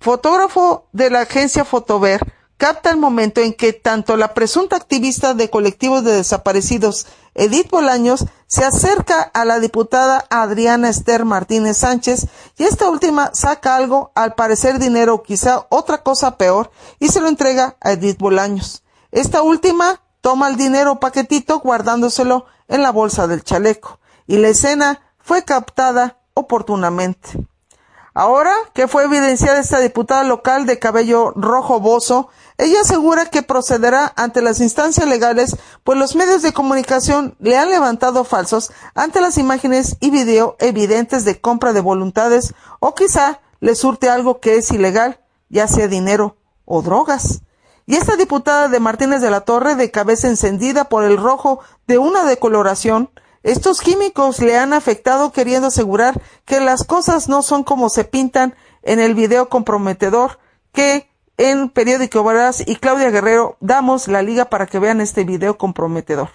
[0.05, 2.21] fotógrafo de la agencia Fotover
[2.59, 8.27] capta el momento en que tanto la presunta activista de colectivos de desaparecidos Edith Bolaños
[8.47, 12.27] se acerca a la diputada Adriana Esther Martínez Sánchez
[12.59, 17.23] y esta última saca algo, al parecer dinero o quizá otra cosa peor, y se
[17.23, 18.85] lo entrega a Edith Bolaños.
[19.11, 25.01] Esta última toma el dinero paquetito guardándoselo en la bolsa del chaleco y la escena
[25.19, 27.47] fue captada oportunamente.
[28.16, 34.12] Ahora que fue evidenciada esta diputada local de cabello rojo bozo, ella asegura que procederá
[34.14, 39.37] ante las instancias legales, pues los medios de comunicación le han levantado falsos ante las
[39.37, 44.70] imágenes y video evidentes de compra de voluntades o quizá le surte algo que es
[44.70, 47.40] ilegal, ya sea dinero o drogas.
[47.85, 51.98] Y esta diputada de Martínez de la Torre, de cabeza encendida por el rojo de
[51.98, 53.11] una decoloración,
[53.44, 58.57] estos químicos le han afectado queriendo asegurar que las cosas no son como se pintan
[58.83, 60.38] en el video comprometedor
[60.72, 65.59] que en Periódico Varaz y Claudia Guerrero damos la liga para que vean este video
[65.59, 66.30] comprometedor.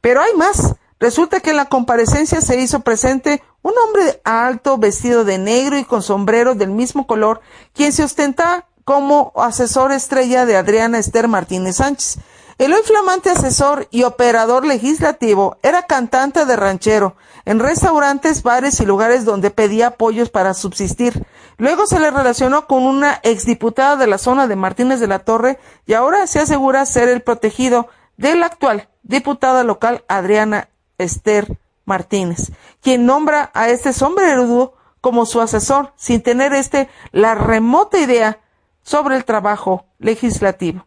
[0.00, 0.76] Pero hay más.
[0.98, 5.84] Resulta que en la comparecencia se hizo presente un hombre alto, vestido de negro y
[5.84, 7.42] con sombrero del mismo color,
[7.74, 12.18] quien se ostenta como asesor estrella de Adriana Esther Martínez Sánchez.
[12.58, 17.14] El hoy flamante asesor y operador legislativo era cantante de ranchero
[17.44, 21.26] en restaurantes, bares y lugares donde pedía apoyos para subsistir.
[21.58, 25.58] Luego se le relacionó con una exdiputada de la zona de Martínez de la Torre
[25.84, 32.52] y ahora se asegura ser el protegido de la actual diputada local Adriana Esther Martínez,
[32.80, 38.40] quien nombra a este sombrerudo como su asesor sin tener este la remota idea
[38.82, 40.86] sobre el trabajo legislativo.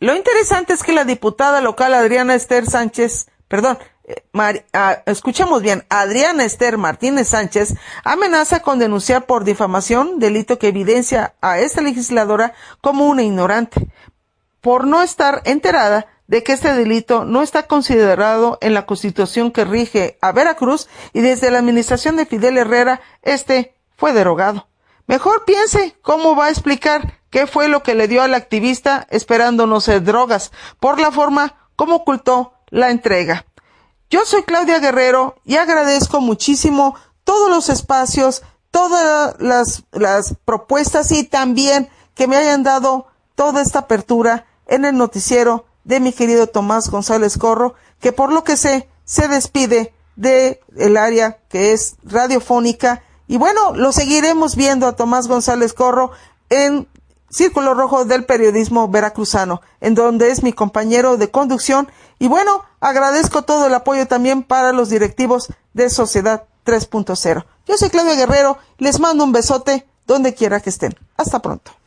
[0.00, 4.22] Lo interesante es que la diputada local Adriana Esther Sánchez, perdón, eh,
[4.72, 11.34] ah, escuchemos bien, Adriana Esther Martínez Sánchez amenaza con denunciar por difamación, delito que evidencia
[11.40, 13.88] a esta legisladora como una ignorante,
[14.60, 19.64] por no estar enterada de que este delito no está considerado en la constitución que
[19.64, 24.68] rige a Veracruz y desde la administración de Fidel Herrera este fue derogado.
[25.06, 29.66] Mejor piense cómo va a explicar qué fue lo que le dio al activista esperando
[29.66, 33.46] no ser drogas, por la forma como ocultó la entrega.
[34.10, 39.84] Yo soy Claudia Guerrero y agradezco muchísimo todos los espacios, todas las,
[40.44, 46.12] propuestas y también que me hayan dado toda esta apertura en el noticiero de mi
[46.12, 51.72] querido Tomás González Corro, que por lo que sé se despide del el área que
[51.72, 53.02] es radiofónica.
[53.26, 56.12] Y bueno, lo seguiremos viendo a Tomás González Corro
[56.48, 56.88] en
[57.30, 61.88] Círculo Rojo del Periodismo Veracruzano, en donde es mi compañero de conducción.
[62.18, 67.44] Y bueno, agradezco todo el apoyo también para los directivos de Sociedad 3.0.
[67.66, 70.94] Yo soy Claudia Guerrero, les mando un besote donde quiera que estén.
[71.16, 71.77] Hasta pronto.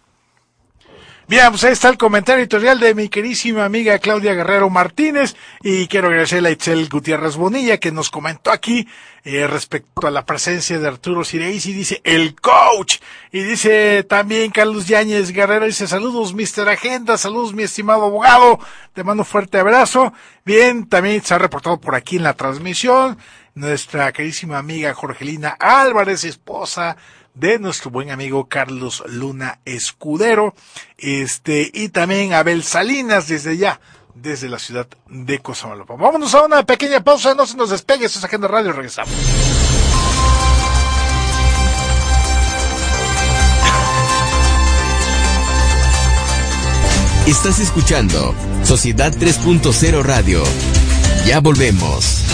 [1.32, 5.38] Bien, pues ahí está el comentario editorial de mi querísima amiga Claudia Guerrero Martínez.
[5.64, 8.86] Y quiero agradecerle a Itzel Gutiérrez Bonilla que nos comentó aquí
[9.24, 12.98] eh, respecto a la presencia de Arturo Sireis y dice el coach
[13.32, 18.60] y dice también Carlos Yáñez Guerrero dice saludos Mister Agenda, saludos mi estimado abogado,
[18.94, 20.12] te mando un fuerte abrazo.
[20.44, 23.18] Bien, también se ha reportado por aquí en la transmisión
[23.54, 26.98] nuestra querísima amiga Jorgelina Álvarez, esposa
[27.34, 30.54] de nuestro buen amigo Carlos Luna Escudero,
[30.98, 33.80] este, y también Abel Salinas desde ya,
[34.16, 35.96] desde la ciudad de Cosamalopa.
[35.96, 39.14] Vámonos a una pequeña pausa, no se nos despegue, esto es Agenda Radio, regresamos.
[47.28, 50.44] Estás escuchando Sociedad 3.0 Radio.
[51.26, 52.26] Ya volvemos.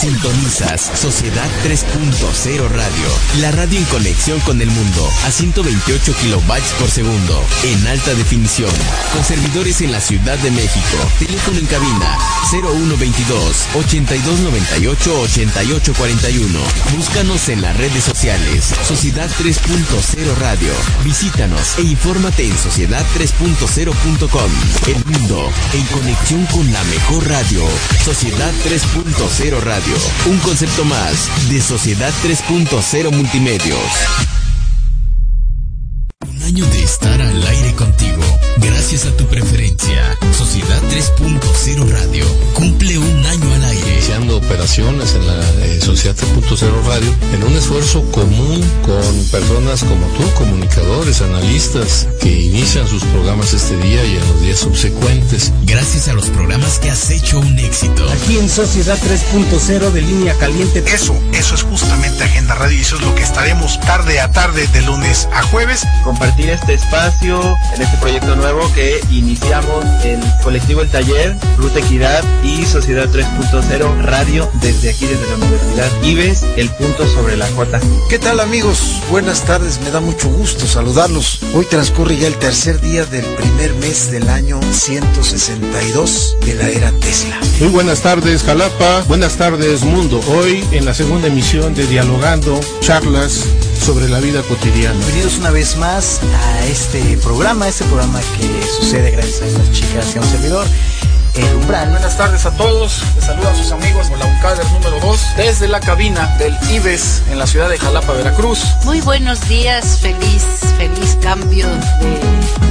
[0.00, 3.08] Sintonizas Sociedad 3.0 Radio,
[3.40, 8.70] la radio en conexión con el mundo a 128 kilobytes por segundo, en alta definición,
[9.12, 10.96] con servidores en la Ciudad de México.
[11.18, 12.16] Teléfono en cabina
[12.48, 16.58] 0122 8298 8841.
[16.96, 20.72] Búscanos en las redes sociales Sociedad 3.0 Radio.
[21.04, 24.50] Visítanos e infórmate en sociedad3.0.com.
[24.86, 27.64] El mundo en conexión con la mejor radio.
[28.04, 29.87] Sociedad 3.0 Radio.
[30.26, 33.78] Un concepto más de Sociedad 3.0 Multimedios.
[36.28, 38.22] Un año de estar al aire contigo.
[38.58, 40.16] Gracias a tu preferencia.
[40.36, 43.92] Sociedad 3.0 Radio cumple un año al aire.
[43.92, 45.34] Iniciando operaciones en la
[45.88, 52.86] Sociedad 3.0 Radio en un esfuerzo común con personas como tú, comunicadores, analistas, que inician
[52.86, 55.50] sus programas este día y en los días subsecuentes.
[55.62, 58.06] Gracias a los programas que has hecho un éxito.
[58.10, 60.84] Aquí en Sociedad 3.0 de línea caliente.
[60.92, 64.66] Eso, eso es justamente Agenda Radio y eso es lo que estaremos tarde a tarde
[64.66, 65.86] de lunes a jueves.
[66.04, 67.40] Compartir este espacio
[67.74, 74.02] en este proyecto nuevo que iniciamos el colectivo El Taller, Ruta Equidad y Sociedad 3.0
[74.02, 77.80] Radio desde aquí, desde la Universidad Ives, el punto sobre la J.
[78.08, 79.00] ¿Qué tal amigos?
[79.10, 81.40] Buenas tardes, me da mucho gusto saludarlos.
[81.54, 86.90] Hoy transcurre ya el tercer día del primer mes del año 162 de la era
[87.00, 87.38] Tesla.
[87.60, 90.20] Muy buenas tardes Jalapa, buenas tardes mundo.
[90.28, 93.44] Hoy en la segunda emisión de Dialogando, charlas
[93.84, 94.98] sobre la vida cotidiana.
[94.98, 100.14] Bienvenidos una vez más a este programa, este programa que sucede gracias a estas chicas
[100.14, 100.66] y a un servidor.
[101.38, 101.90] El umbral.
[101.90, 105.68] Buenas tardes a todos, les saluda a sus amigos por la UCADER número 2 desde
[105.68, 108.58] la cabina del IBES en la ciudad de Jalapa, Veracruz.
[108.84, 110.42] Muy buenos días, feliz,
[110.76, 112.18] feliz cambio de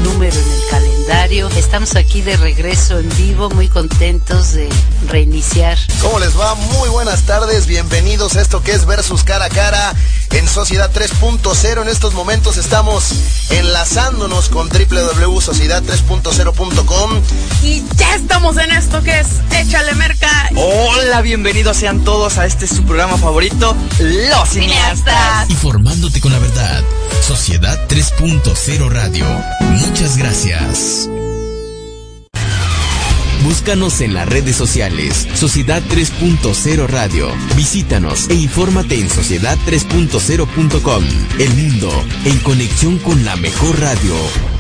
[0.04, 1.48] número en el calendario.
[1.56, 4.68] Estamos aquí de regreso en vivo, muy contentos de
[5.08, 5.78] reiniciar.
[6.02, 6.56] ¿Cómo les va?
[6.56, 9.96] Muy buenas tardes, bienvenidos a esto que es Versus Cara a Cara
[10.32, 11.82] en Sociedad 3.0.
[11.82, 13.14] En estos momentos estamos
[13.50, 17.22] enlazándonos con www.sociedad3.0.com
[17.64, 20.50] y ya Ya estamos en esto que es Échale Merca.
[20.56, 25.50] Hola, bienvenidos sean todos a este su programa favorito, Los Cineastas.
[25.50, 26.84] Informándote con la verdad.
[27.22, 29.26] Sociedad 3.0 Radio.
[29.62, 31.10] Muchas gracias.
[33.44, 37.32] Búscanos en las redes sociales, Sociedad 3.0 Radio.
[37.56, 41.04] Visítanos e infórmate en sociedad3.0.com.
[41.40, 44.57] El mundo en conexión con la mejor radio.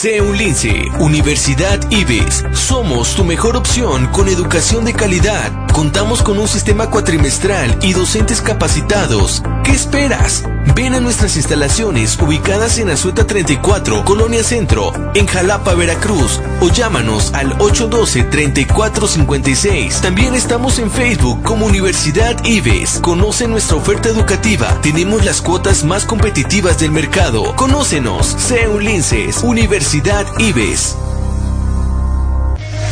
[0.00, 2.46] CEULINCE, Universidad IBES.
[2.54, 5.52] Somos tu mejor opción con educación de calidad.
[5.74, 9.42] Contamos con un sistema cuatrimestral y docentes capacitados.
[9.62, 10.44] ¿Qué esperas?
[10.74, 17.34] Ven a nuestras instalaciones ubicadas en Azueta 34, Colonia Centro, en Jalapa, Veracruz, o llámanos
[17.34, 20.00] al 812-3456.
[20.00, 23.00] También estamos en Facebook como Universidad IBES.
[23.02, 24.80] Conoce nuestra oferta educativa.
[24.80, 27.54] Tenemos las cuotas más competitivas del mercado.
[27.56, 28.34] Conócenos.
[28.38, 31.09] CEULINCES, Universidad IBES.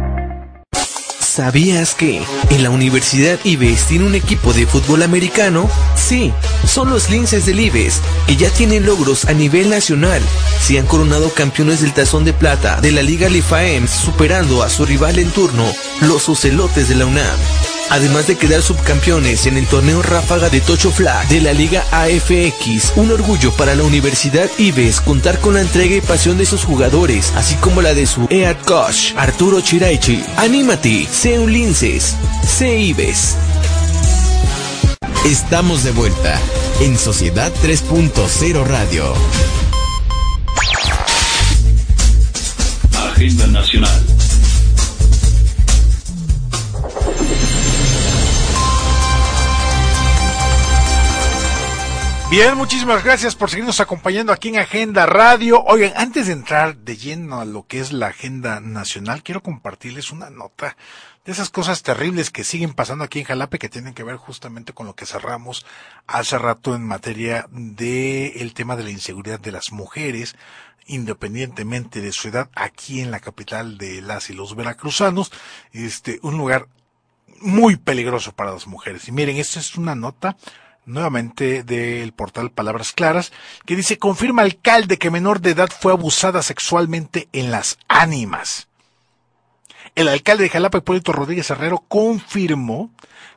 [1.37, 2.19] ¿Sabías que
[2.49, 5.69] en la Universidad IBES tiene un equipo de fútbol americano?
[5.95, 6.33] Sí,
[6.65, 10.19] son los Linces del IBES, que ya tienen logros a nivel nacional.
[10.59, 14.83] Se han coronado campeones del Tazón de Plata de la Liga Lifaem, superando a su
[14.83, 15.71] rival en turno,
[16.01, 17.76] los Ocelotes de la UNAM.
[17.89, 22.93] Además de quedar subcampeones en el torneo Ráfaga de Tocho Flag de la Liga AFX,
[22.95, 27.31] un orgullo para la Universidad IBES contar con la entrega y pasión de sus jugadores,
[27.35, 30.23] así como la de su head coach, Arturo Chiraichi.
[30.37, 31.07] ¡Anímate!
[31.09, 32.15] Sé un Linces.
[32.45, 33.35] Sé IBES.
[35.25, 36.39] Estamos de vuelta
[36.81, 39.13] en Sociedad 3.0 Radio.
[42.93, 44.26] Agenda Nacional.
[52.29, 55.63] Bien, muchísimas gracias por seguirnos acompañando aquí en Agenda Radio.
[55.63, 60.11] Oigan, antes de entrar de lleno a lo que es la agenda nacional, quiero compartirles
[60.11, 60.75] una nota
[61.23, 64.73] de esas cosas terribles que siguen pasando aquí en Jalape que tienen que ver justamente
[64.73, 65.65] con lo que cerramos
[66.05, 70.35] hace rato en materia de el tema de la inseguridad de las mujeres,
[70.85, 75.31] independientemente de su edad, aquí en la capital de las y los veracruzanos,
[75.71, 76.67] este, un lugar
[77.39, 79.07] muy peligroso para las mujeres.
[79.07, 80.35] Y miren, esta es una nota
[80.87, 83.31] nuevamente del portal Palabras Claras,
[83.65, 88.67] que dice, confirma alcalde que menor de edad fue abusada sexualmente en las ánimas.
[89.95, 92.91] El alcalde de Jalapa, Hipólito Rodríguez Herrero, confirmó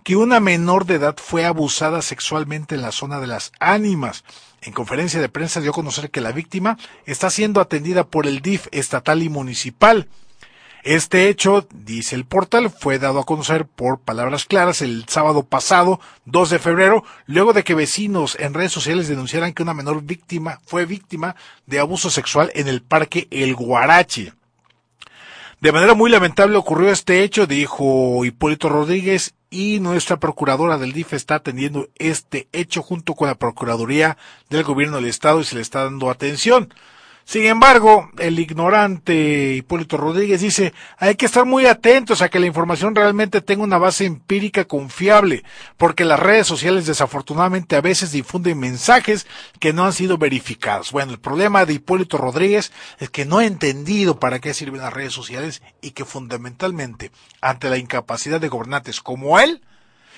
[0.04, 4.24] que una menor de edad fue abusada sexualmente en la zona de las ánimas.
[4.62, 8.40] En conferencia de prensa dio a conocer que la víctima está siendo atendida por el
[8.40, 10.08] DIF estatal y municipal.
[10.82, 16.00] Este hecho, dice el portal, fue dado a conocer por palabras claras el sábado pasado,
[16.24, 20.60] 2 de febrero, luego de que vecinos en redes sociales denunciaran que una menor víctima
[20.64, 24.32] fue víctima de abuso sexual en el parque El Guarache.
[25.60, 31.12] De manera muy lamentable ocurrió este hecho, dijo Hipólito Rodríguez, y nuestra procuradora del DIF
[31.12, 34.16] está atendiendo este hecho junto con la Procuraduría
[34.48, 36.72] del Gobierno del Estado y se le está dando atención.
[37.30, 42.48] Sin embargo, el ignorante Hipólito Rodríguez dice, hay que estar muy atentos a que la
[42.48, 45.44] información realmente tenga una base empírica confiable,
[45.76, 49.28] porque las redes sociales desafortunadamente a veces difunden mensajes
[49.60, 50.90] que no han sido verificados.
[50.90, 54.92] Bueno, el problema de Hipólito Rodríguez es que no ha entendido para qué sirven las
[54.92, 59.62] redes sociales y que fundamentalmente, ante la incapacidad de gobernantes como él,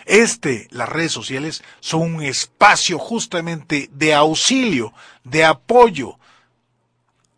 [0.06, 4.94] este, las redes sociales son un espacio justamente de auxilio,
[5.24, 6.16] de apoyo,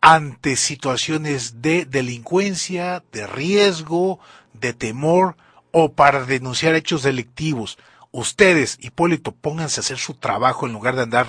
[0.06, 4.20] ante situaciones de delincuencia, de riesgo,
[4.52, 5.34] de temor
[5.72, 7.78] o para denunciar hechos delictivos.
[8.12, 11.26] Ustedes, Hipólito, pónganse a hacer su trabajo en lugar de andar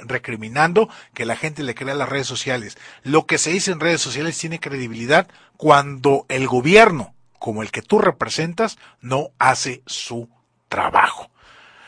[0.00, 2.76] recriminando que la gente le crea las redes sociales.
[3.02, 5.26] Lo que se dice en redes sociales tiene credibilidad
[5.56, 10.28] cuando el gobierno, como el que tú representas, no hace su
[10.68, 11.30] trabajo.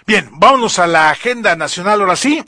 [0.07, 2.43] Bien, vámonos a la agenda nacional ahora sí.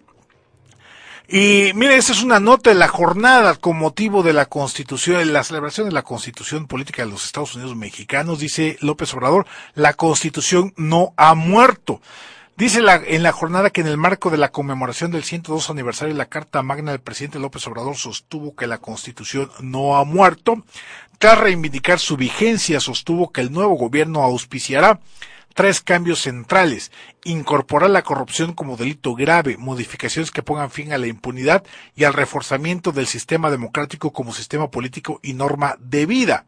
[1.35, 5.43] Y mire, esta es una nota de la jornada con motivo de la constitución, la
[5.43, 10.75] celebración de la constitución política de los Estados Unidos mexicanos, dice López Obrador, la constitución
[10.77, 12.03] no ha muerto.
[12.59, 16.19] Dice en la jornada que en el marco de la conmemoración del 102 aniversario de
[16.19, 20.63] la Carta Magna del presidente López Obrador sostuvo que la Constitución no ha muerto.
[21.17, 25.01] Tras reivindicar su vigencia, sostuvo que el nuevo gobierno auspiciará
[25.55, 26.93] tres cambios centrales.
[27.25, 32.15] Incorporar la corrupción como delito grave, modificaciones que pongan fin a la impunidad y al
[32.15, 36.47] reforzamiento del sistema democrático como sistema político y norma de vida.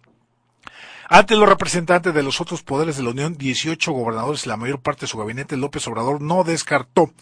[1.09, 4.81] Ante los representantes de los otros poderes de la Unión, 18 gobernadores y la mayor
[4.81, 7.13] parte de su gabinete, López Obrador no descartó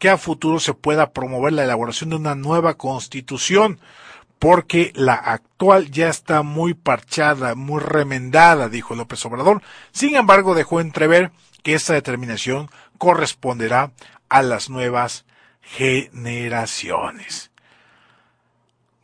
[0.00, 3.78] que a futuro se pueda promover la elaboración de una nueva constitución,
[4.38, 9.62] porque la actual ya está muy parchada, muy remendada, dijo López Obrador.
[9.92, 11.32] Sin embargo, dejó entrever
[11.62, 13.92] que esta determinación corresponderá
[14.28, 15.24] a las nuevas
[15.60, 17.50] generaciones.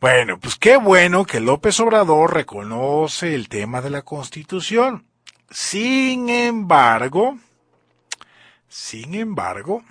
[0.01, 5.07] Bueno, pues qué bueno que López Obrador reconoce el tema de la Constitución.
[5.51, 7.39] Sin embargo,
[8.69, 9.83] sin embargo,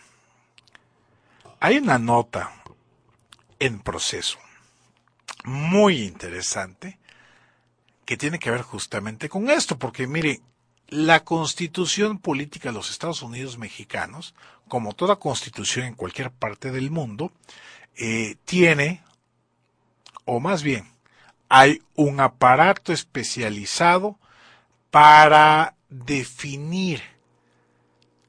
[1.59, 2.51] hay una nota
[3.59, 4.42] en proceso
[5.43, 6.99] muy interesante
[8.05, 10.41] que tiene que ver justamente con esto, porque mire,
[10.87, 14.35] la constitución política de los Estados Unidos mexicanos,
[14.67, 17.31] como toda constitución en cualquier parte del mundo,
[17.95, 19.01] eh, tiene
[20.25, 20.87] o más bien,
[21.49, 24.17] hay un aparato especializado
[24.91, 27.01] para definir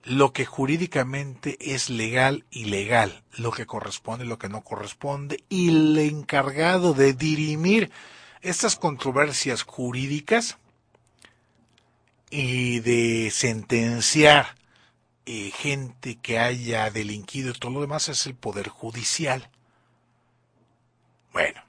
[0.04, 5.42] lo que jurídicamente es legal y legal, lo que corresponde y lo que no corresponde,
[5.48, 7.90] y el encargado de dirimir
[8.42, 10.58] estas controversias jurídicas
[12.30, 14.56] y de sentenciar
[15.26, 19.48] eh, gente que haya delinquido y todo lo demás es el Poder Judicial.
[21.32, 21.64] Bueno,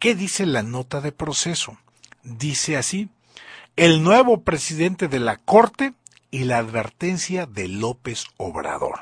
[0.00, 1.76] ¿Qué dice la nota de proceso?
[2.22, 3.10] Dice así,
[3.76, 5.92] el nuevo presidente de la Corte
[6.30, 9.00] y la advertencia de López Obrador.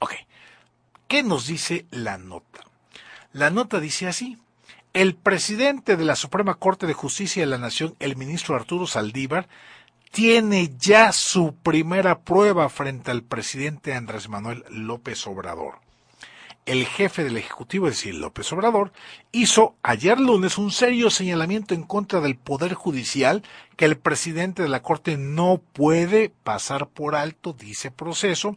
[0.00, 0.12] Ok,
[1.08, 2.60] ¿qué nos dice la nota?
[3.32, 4.38] La nota dice así,
[4.92, 9.48] el presidente de la Suprema Corte de Justicia de la Nación, el ministro Arturo Saldívar,
[10.10, 15.85] tiene ya su primera prueba frente al presidente Andrés Manuel López Obrador
[16.66, 18.92] el jefe del Ejecutivo, es decir, López Obrador,
[19.30, 23.42] hizo ayer lunes un serio señalamiento en contra del Poder Judicial
[23.76, 28.56] que el presidente de la Corte no puede pasar por alto, dice proceso,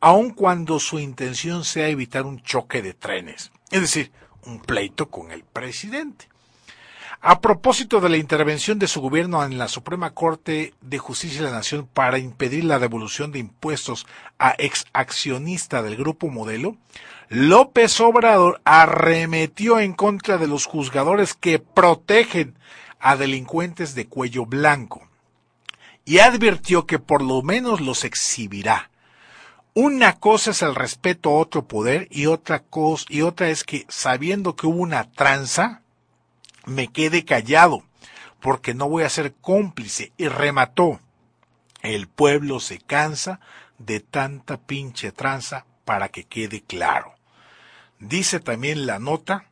[0.00, 4.12] aun cuando su intención sea evitar un choque de trenes, es decir,
[4.44, 6.28] un pleito con el presidente.
[7.26, 11.46] A propósito de la intervención de su gobierno en la Suprema Corte de Justicia de
[11.46, 14.06] la Nación para impedir la devolución de impuestos
[14.38, 16.76] a ex accionista del Grupo Modelo,
[17.28, 22.54] López Obrador arremetió en contra de los juzgadores que protegen
[23.00, 25.08] a delincuentes de cuello blanco
[26.04, 28.90] y advirtió que por lo menos los exhibirá.
[29.72, 33.86] Una cosa es el respeto a otro poder y otra cosa y otra es que
[33.88, 35.82] sabiendo que hubo una tranza
[36.66, 37.82] me quede callado
[38.40, 41.00] porque no voy a ser cómplice y remató.
[41.82, 43.40] El pueblo se cansa
[43.78, 47.13] de tanta pinche tranza para que quede claro.
[48.08, 49.46] Dice también la nota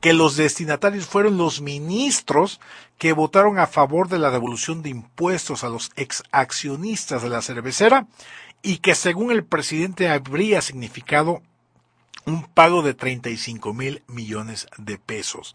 [0.00, 2.60] que los destinatarios fueron los ministros
[2.96, 7.42] que votaron a favor de la devolución de impuestos a los ex accionistas de la
[7.42, 8.06] cervecera
[8.62, 11.42] y que según el presidente habría significado
[12.24, 15.54] un pago de 35 mil millones de pesos.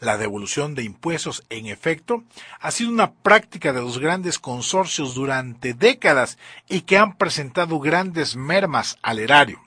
[0.00, 2.24] La devolución de impuestos, en efecto,
[2.60, 6.38] ha sido una práctica de los grandes consorcios durante décadas
[6.70, 9.60] y que han presentado grandes mermas al erario.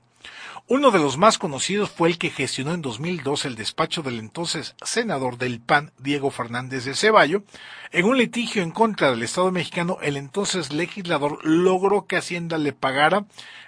[0.69, 4.75] Uno de los más conocidos fue el que gestionó en 2002 el despacho del entonces
[4.81, 7.43] senador del PAN, Diego Fernández de Ceballo.
[7.91, 12.71] En un litigio en contra del Estado mexicano, el entonces legislador logró que Hacienda le
[12.71, 13.25] pagara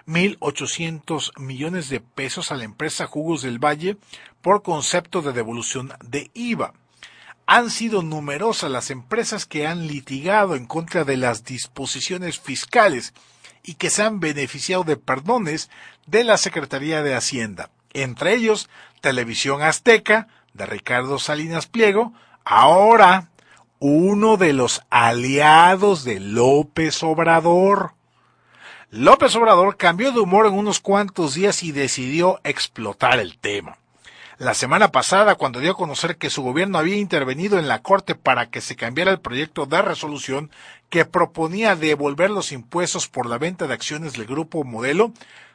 [0.08, 3.98] 1.800 millones de pesos a la empresa Jugos del Valle
[4.41, 6.74] por concepto de devolución de IVA.
[7.46, 13.14] Han sido numerosas las empresas que han litigado en contra de las disposiciones fiscales
[13.66, 15.70] y que se han beneficiado de perdones
[16.05, 18.70] de la Secretaría de Hacienda, entre ellos
[19.01, 22.13] Televisión Azteca, de Ricardo Salinas Pliego,
[22.43, 23.30] ahora
[23.80, 27.93] uno de los aliados de López Obrador.
[28.89, 33.78] López Obrador cambió de humor en unos cuantos días y decidió explotar el tema
[34.38, 38.16] la semana pasada cuando dio a conocer que su gobierno había intervenido en la Corte
[38.16, 40.52] para que se cambiara el proyecto de resolución
[40.90, 45.14] que proponía devolver los impuestos por la venta de acciones del grupo Modelo,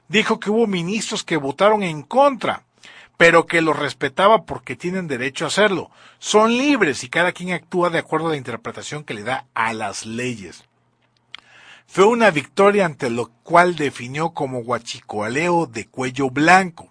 [0.09, 2.63] dijo que hubo ministros que votaron en contra,
[3.19, 5.91] pero que los respetaba porque tienen derecho a hacerlo.
[6.19, 9.75] Son libres y cada quien actúa de acuerdo a la interpretación que le da a
[9.75, 10.65] las leyes.
[11.87, 16.90] Fue una victoria ante lo cual definió como guachicoaleo de cuello blanco.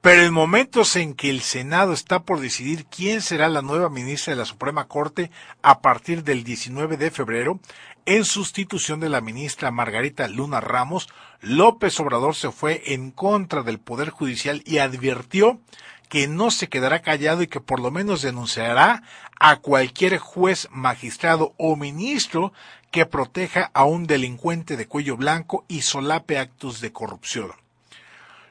[0.00, 4.32] Pero en momentos en que el Senado está por decidir quién será la nueva ministra
[4.32, 7.58] de la Suprema Corte a partir del 19 de febrero,
[8.06, 11.08] en sustitución de la ministra Margarita Luna Ramos,
[11.40, 15.60] López Obrador se fue en contra del Poder Judicial y advirtió
[16.08, 19.02] que no se quedará callado y que por lo menos denunciará
[19.40, 22.52] a cualquier juez, magistrado o ministro
[22.92, 27.50] que proteja a un delincuente de cuello blanco y solape actos de corrupción.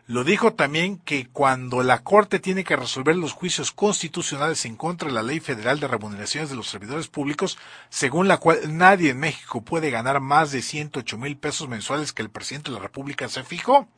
[0.08, 5.10] Lo dijo también que cuando la Corte tiene que resolver los juicios constitucionales en contra
[5.10, 7.58] de la Ley Federal de Remuneraciones de los Servidores Públicos,
[7.90, 12.22] según la cual nadie en México puede ganar más de 108 mil pesos mensuales que
[12.22, 13.90] el presidente de la República se fijó,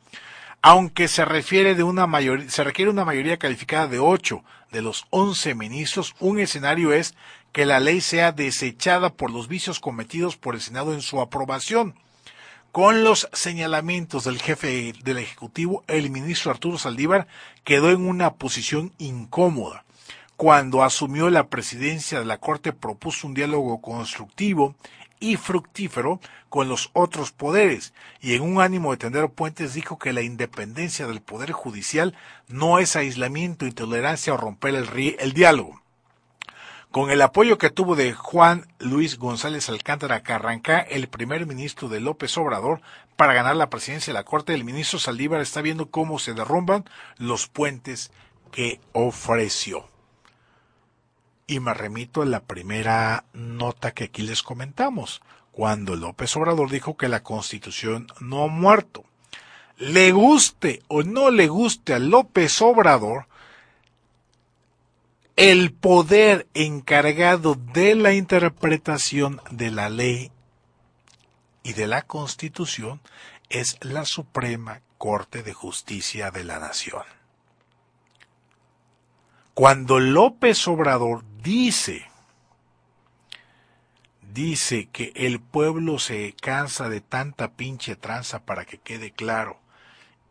[0.62, 4.42] aunque se refiere de una mayoría, se requiere una mayoría calificada de 8
[4.72, 7.14] de los 11 ministros, un escenario es
[7.52, 11.94] que la ley sea desechada por los vicios cometidos por el Senado en su aprobación.
[12.72, 17.26] Con los señalamientos del jefe del Ejecutivo, el ministro Arturo Saldívar
[17.64, 19.84] quedó en una posición incómoda.
[20.36, 24.76] Cuando asumió la presidencia de la Corte propuso un diálogo constructivo
[25.18, 30.12] y fructífero con los otros poderes y en un ánimo de tender puentes dijo que
[30.12, 32.14] la independencia del Poder Judicial
[32.46, 35.80] no es aislamiento, intolerancia o romper el, el diálogo
[36.90, 42.00] con el apoyo que tuvo de Juan Luis González Alcántara Carrancá, el primer ministro de
[42.00, 42.80] López Obrador,
[43.16, 46.84] para ganar la presidencia de la Corte, el ministro Saldívar está viendo cómo se derrumban
[47.16, 48.10] los puentes
[48.50, 49.88] que ofreció.
[51.46, 55.20] Y me remito a la primera nota que aquí les comentamos,
[55.52, 59.04] cuando López Obrador dijo que la Constitución no ha muerto.
[59.76, 63.26] Le guste o no le guste a López Obrador,
[65.40, 70.30] el poder encargado de la interpretación de la ley
[71.62, 73.00] y de la Constitución
[73.48, 77.04] es la Suprema Corte de Justicia de la Nación.
[79.54, 82.06] Cuando López Obrador dice
[84.34, 89.58] dice que el pueblo se cansa de tanta pinche tranza para que quede claro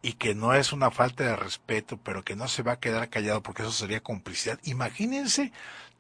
[0.02, 3.10] y que no es una falta de respeto, pero que no se va a quedar
[3.10, 4.60] callado porque eso sería complicidad.
[4.64, 5.52] Imagínense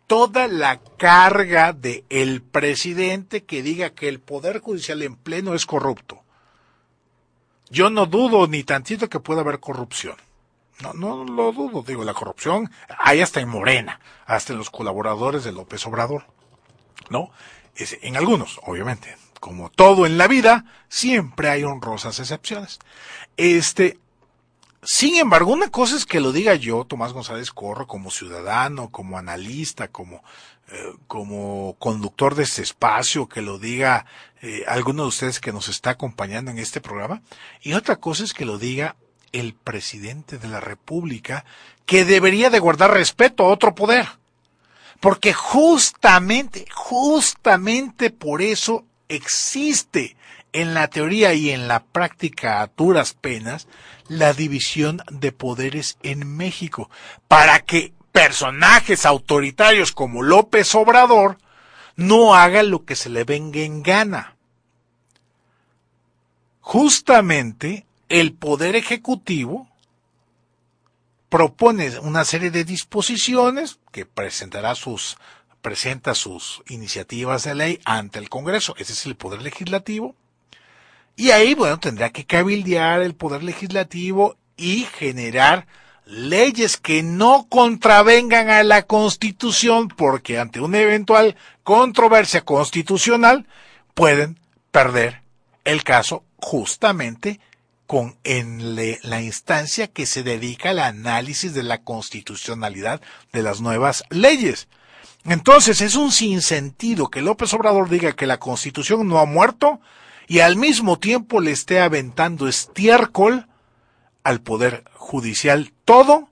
[0.07, 5.65] toda la carga de el presidente que diga que el poder judicial en pleno es
[5.65, 6.23] corrupto.
[7.69, 10.15] Yo no dudo ni tantito que pueda haber corrupción.
[10.81, 15.43] No, no lo dudo, digo, la corrupción hay hasta en Morena, hasta en los colaboradores
[15.43, 16.25] de López Obrador.
[17.09, 17.31] ¿No?
[17.75, 22.79] Es, en algunos, obviamente, como todo en la vida, siempre hay honrosas excepciones.
[23.37, 23.97] Este,
[24.81, 29.17] sin embargo, una cosa es que lo diga yo, Tomás González Corro, como ciudadano, como
[29.17, 30.23] analista, como,
[30.69, 34.05] eh, como conductor de este espacio, que lo diga
[34.41, 37.21] eh, alguno de ustedes que nos está acompañando en este programa.
[37.61, 38.95] Y otra cosa es que lo diga
[39.31, 41.45] el presidente de la República,
[41.85, 44.07] que debería de guardar respeto a otro poder.
[44.99, 50.15] Porque justamente, justamente por eso existe
[50.53, 53.67] en la teoría y en la práctica a duras penas
[54.07, 56.89] la división de poderes en México,
[57.27, 61.37] para que personajes autoritarios como López Obrador
[61.95, 64.35] no hagan lo que se le venga en gana.
[66.61, 69.67] Justamente el poder ejecutivo
[71.29, 75.17] propone una serie de disposiciones que presentará sus
[75.61, 80.15] presenta sus iniciativas de ley ante el Congreso, ese es el poder legislativo,
[81.15, 85.67] y ahí, bueno, tendrá que cabildear el poder legislativo y generar
[86.05, 93.45] leyes que no contravengan a la Constitución, porque ante una eventual controversia constitucional
[93.93, 94.39] pueden
[94.71, 95.21] perder
[95.65, 97.39] el caso justamente
[97.85, 103.01] con en la instancia que se dedica al análisis de la constitucionalidad
[103.33, 104.67] de las nuevas leyes.
[105.25, 109.79] Entonces es un sinsentido que López Obrador diga que la Constitución no ha muerto
[110.27, 113.47] y al mismo tiempo le esté aventando estiércol
[114.23, 115.73] al Poder Judicial.
[115.85, 116.29] Todo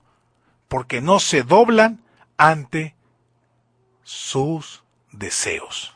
[0.68, 2.02] porque no se doblan
[2.36, 2.94] ante
[4.04, 4.82] sus
[5.12, 5.92] deseos.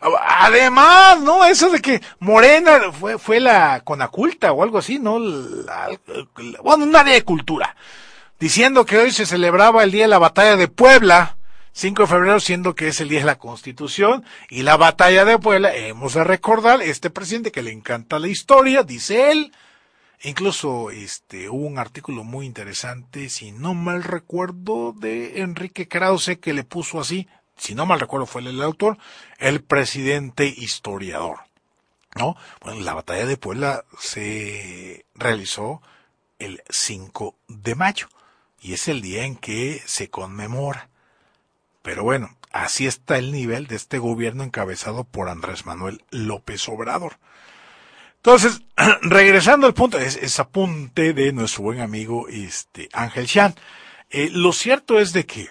[0.00, 1.44] Además, ¿no?
[1.44, 5.18] Eso de que Morena fue, fue la conaculta o algo así, ¿no?
[6.62, 7.74] bueno, un de cultura
[8.38, 11.36] diciendo que hoy se celebraba el día de la batalla de Puebla,
[11.72, 15.38] 5 de febrero, siendo que es el día de la Constitución, y la batalla de
[15.38, 19.52] Puebla, hemos de recordar, este presidente que le encanta la historia, dice él,
[20.22, 26.52] Incluso este hubo un artículo muy interesante, si no mal recuerdo, de Enrique Krause que
[26.52, 28.98] le puso así, si no mal recuerdo fue el autor,
[29.38, 31.38] el presidente historiador.
[32.16, 32.36] ¿No?
[32.62, 35.82] Bueno, la batalla de Puebla se realizó
[36.40, 38.08] el 5 de mayo
[38.60, 40.88] y es el día en que se conmemora.
[41.82, 47.18] Pero bueno, así está el nivel de este gobierno encabezado por Andrés Manuel López Obrador.
[48.16, 48.62] Entonces,
[49.02, 53.54] regresando al punto, es, apunte de nuestro buen amigo este, Ángel Chan.
[54.10, 55.48] Eh, lo cierto es de que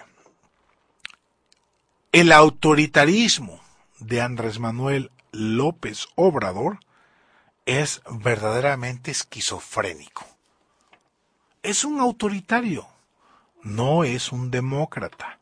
[2.12, 3.60] el autoritarismo
[3.98, 6.80] de Andrés Manuel López Obrador
[7.66, 10.26] es verdaderamente esquizofrénico.
[11.62, 12.88] Es un autoritario,
[13.68, 15.38] no es un demócrata.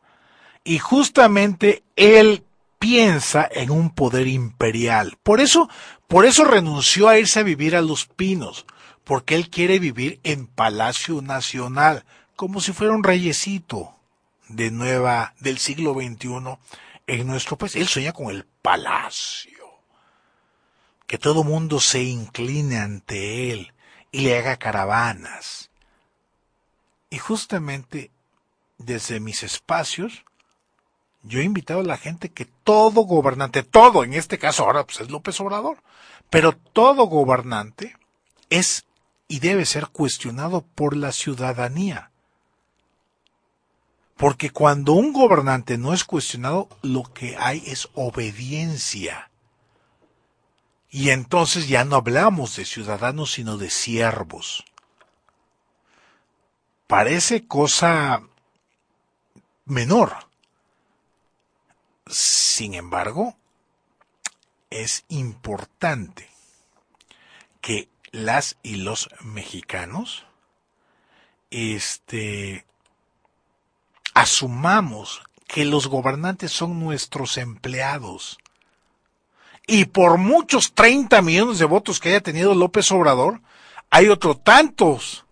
[0.63, 2.43] Y justamente él
[2.79, 5.17] piensa en un poder imperial.
[5.23, 5.69] Por eso,
[6.07, 8.65] por eso renunció a irse a vivir a Los Pinos,
[9.03, 12.05] porque él quiere vivir en Palacio Nacional,
[12.35, 13.93] como si fuera un reyesito
[14.49, 16.57] de nueva del siglo XXI
[17.07, 17.75] en nuestro país.
[17.75, 19.81] Él sueña con el palacio,
[21.07, 23.73] que todo mundo se incline ante él
[24.11, 25.71] y le haga caravanas.
[27.09, 28.11] Y justamente
[28.77, 30.23] desde mis espacios
[31.23, 35.01] yo he invitado a la gente que todo gobernante, todo, en este caso ahora pues
[35.01, 35.77] es López Obrador,
[36.29, 37.97] pero todo gobernante
[38.49, 38.85] es
[39.27, 42.11] y debe ser cuestionado por la ciudadanía.
[44.15, 49.29] Porque cuando un gobernante no es cuestionado, lo que hay es obediencia.
[50.89, 54.63] Y entonces ya no hablamos de ciudadanos, sino de siervos.
[56.87, 58.23] Parece cosa
[59.67, 60.15] menor,
[62.07, 63.35] sin embargo,
[64.69, 66.29] es importante
[67.61, 70.25] que las y los mexicanos
[71.49, 72.65] este
[74.13, 78.37] asumamos que los gobernantes son nuestros empleados.
[79.65, 83.41] Y por muchos 30 millones de votos que haya tenido López Obrador,
[83.89, 85.25] hay otro tantos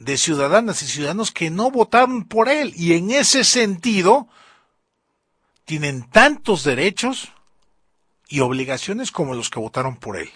[0.00, 2.72] de ciudadanas y ciudadanos que no votaron por él.
[2.74, 4.28] Y en ese sentido,
[5.64, 7.30] tienen tantos derechos
[8.26, 10.30] y obligaciones como los que votaron por él.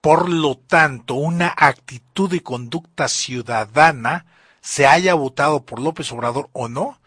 [0.00, 4.26] Por lo tanto, una actitud y conducta ciudadana,
[4.60, 6.98] se haya votado por López Obrador o no,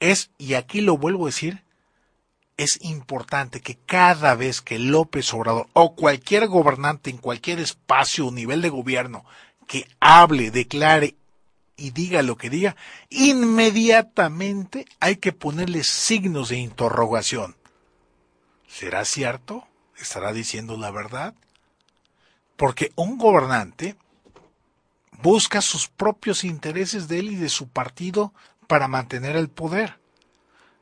[0.00, 1.63] es, y aquí lo vuelvo a decir,
[2.56, 8.32] es importante que cada vez que López Obrador o cualquier gobernante en cualquier espacio o
[8.32, 9.24] nivel de gobierno
[9.66, 11.16] que hable, declare
[11.76, 12.76] y diga lo que diga,
[13.10, 17.56] inmediatamente hay que ponerle signos de interrogación.
[18.68, 19.66] ¿Será cierto?
[19.96, 21.34] ¿Estará diciendo la verdad?
[22.56, 23.96] Porque un gobernante
[25.22, 28.32] busca sus propios intereses de él y de su partido
[28.68, 29.98] para mantener el poder.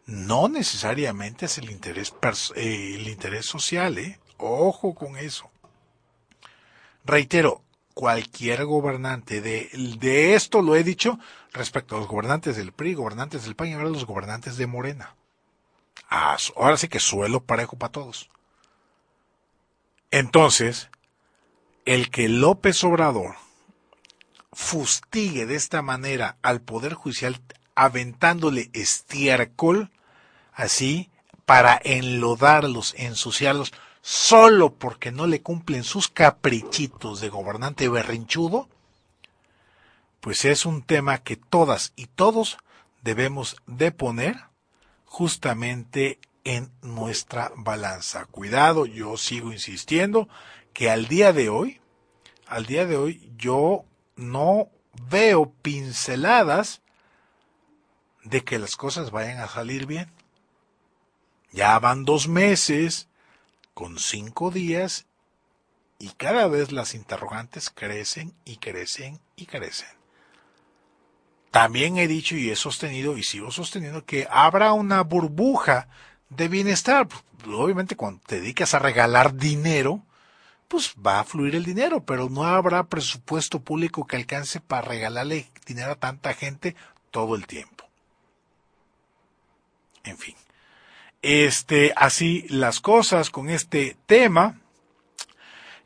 [0.06, 2.12] No necesariamente es el interés,
[2.56, 4.18] eh, el interés social, ¿eh?
[4.38, 5.50] Ojo con eso.
[7.04, 7.62] Reitero,
[7.94, 11.18] cualquier gobernante de, esto lo he dicho
[11.52, 15.14] respecto a los gobernantes del PRI, gobernantes del PAN y ahora los gobernantes de Morena.
[16.08, 18.30] Ah, ahora sí que suelo parejo para todos.
[20.10, 20.90] Entonces,
[21.84, 23.36] el que López Obrador
[24.52, 27.40] fustigue de esta manera al Poder Judicial
[27.74, 29.90] aventándole estiércol,
[30.52, 31.10] así,
[31.46, 38.68] para enlodarlos, ensuciarlos, solo porque no le cumplen sus caprichitos de gobernante berrinchudo,
[40.20, 42.58] pues es un tema que todas y todos
[43.02, 44.36] debemos de poner
[45.04, 48.26] justamente en nuestra balanza.
[48.26, 50.28] Cuidado, yo sigo insistiendo
[50.72, 51.80] que al día de hoy,
[52.46, 53.84] al día de hoy yo
[54.16, 54.68] no
[55.10, 56.81] veo pinceladas
[58.24, 60.10] de que las cosas vayan a salir bien.
[61.52, 63.08] Ya van dos meses
[63.74, 65.06] con cinco días
[65.98, 69.88] y cada vez las interrogantes crecen y crecen y crecen.
[71.50, 75.88] También he dicho y he sostenido y sigo sosteniendo que habrá una burbuja
[76.30, 77.06] de bienestar.
[77.46, 80.02] Obviamente cuando te dedicas a regalar dinero,
[80.68, 85.50] pues va a fluir el dinero, pero no habrá presupuesto público que alcance para regalarle
[85.66, 86.74] dinero a tanta gente
[87.10, 87.71] todo el tiempo.
[90.04, 90.34] En fin
[91.22, 94.58] este, así las cosas con este tema.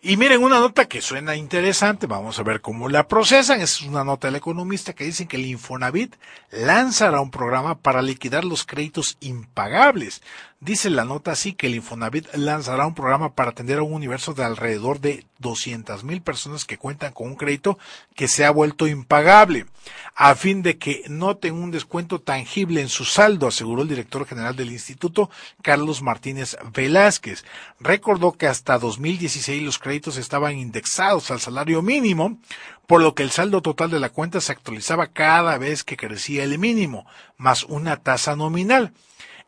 [0.02, 3.60] Y miren una nota que suena interesante, vamos a ver cómo la procesan.
[3.60, 6.14] Es una nota del economista que dicen que el Infonavit
[6.50, 10.22] lanzará un programa para liquidar los créditos impagables.
[10.58, 14.32] Dice la nota así que el Infonavit lanzará un programa para atender a un universo
[14.32, 17.78] de alrededor de 200 mil personas que cuentan con un crédito
[18.14, 19.66] que se ha vuelto impagable,
[20.14, 24.56] a fin de que noten un descuento tangible en su saldo, aseguró el director general
[24.56, 25.28] del instituto,
[25.60, 27.44] Carlos Martínez Velázquez.
[27.78, 32.38] Recordó que hasta 2016 los créditos estaban indexados al salario mínimo,
[32.86, 36.44] por lo que el saldo total de la cuenta se actualizaba cada vez que crecía
[36.44, 38.94] el mínimo, más una tasa nominal.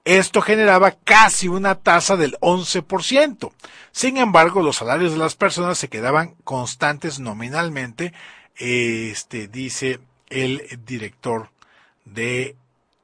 [0.09, 3.53] Esto generaba casi una tasa del 11%.
[3.93, 8.15] Sin embargo, los salarios de las personas se quedaban constantes nominalmente,
[8.57, 10.01] este dice
[10.31, 11.51] el director
[12.07, 12.57] de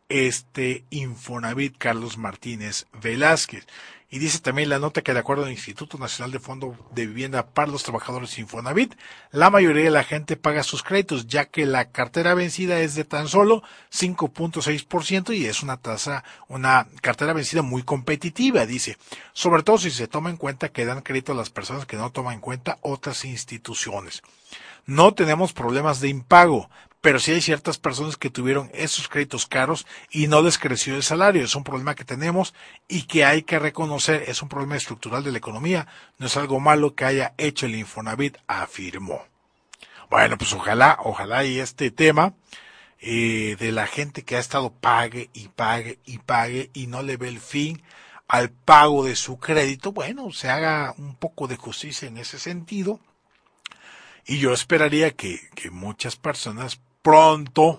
[0.09, 3.66] este Infonavit, Carlos Martínez Velázquez.
[4.14, 7.44] Y dice también la nota que de acuerdo al Instituto Nacional de Fondo de Vivienda
[7.44, 8.94] para los Trabajadores Infonavit,
[9.32, 13.02] la mayoría de la gente paga sus créditos, ya que la cartera vencida es de
[13.02, 18.98] tan solo 5.6% y es una tasa, una cartera vencida muy competitiva, dice.
[19.32, 22.12] Sobre todo si se toma en cuenta que dan crédito a las personas que no
[22.12, 24.22] toman en cuenta otras instituciones.
[24.86, 26.70] No tenemos problemas de impago,
[27.05, 31.02] pero sí hay ciertas personas que tuvieron esos créditos caros y no les creció el
[31.02, 31.44] salario.
[31.44, 32.55] Es un problema que tenemos
[32.88, 34.24] y que hay que reconocer.
[34.26, 35.86] Es un problema estructural de la economía.
[36.16, 39.22] No es algo malo que haya hecho el Infonavit, afirmó.
[40.09, 42.32] Bueno, pues ojalá, ojalá y este tema
[43.00, 47.18] eh, de la gente que ha estado pague y pague y pague y no le
[47.18, 47.82] ve el fin
[48.28, 52.98] al pago de su crédito, bueno, se haga un poco de justicia en ese sentido.
[54.24, 57.78] Y yo esperaría que, que muchas personas pronto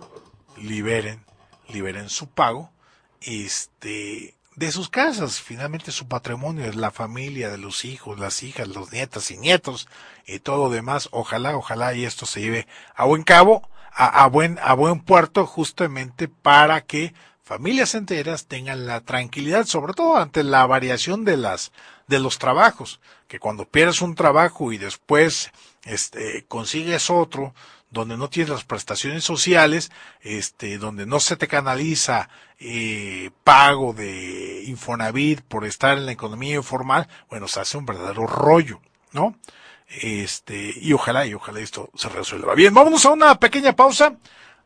[0.55, 1.25] liberen,
[1.69, 2.69] liberen su pago,
[3.21, 5.41] este, de sus casas.
[5.41, 9.87] Finalmente su patrimonio es la familia de los hijos, las hijas, los nietas y nietos
[10.27, 11.09] y todo demás.
[11.11, 15.47] Ojalá, ojalá y esto se lleve a buen cabo, a, a buen, a buen puerto
[15.47, 21.71] justamente para que familias enteras tengan la tranquilidad, sobre todo ante la variación de las,
[22.05, 25.51] de los trabajos, que cuando pierdes un trabajo y después,
[25.83, 27.55] este, consigues otro,
[27.89, 32.29] donde no tienes las prestaciones sociales, este, donde no se te canaliza
[32.59, 38.27] eh, pago de Infonavit por estar en la economía informal, bueno, se hace un verdadero
[38.27, 38.79] rollo,
[39.11, 39.35] ¿no?
[39.87, 42.55] Este, y ojalá, y ojalá esto se resuelva.
[42.55, 44.15] Bien, vámonos a una pequeña pausa.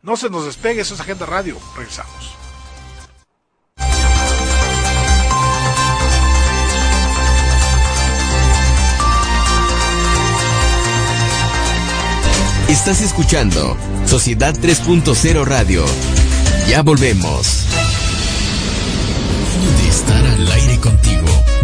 [0.01, 1.57] No se nos despegue, eso es Agenda Radio.
[1.75, 2.48] Regresamos.
[12.79, 13.75] Estás escuchando
[14.05, 15.83] Sociedad 3.0 Radio.
[16.69, 17.65] Ya volvemos.
[19.89, 20.68] estar al aire.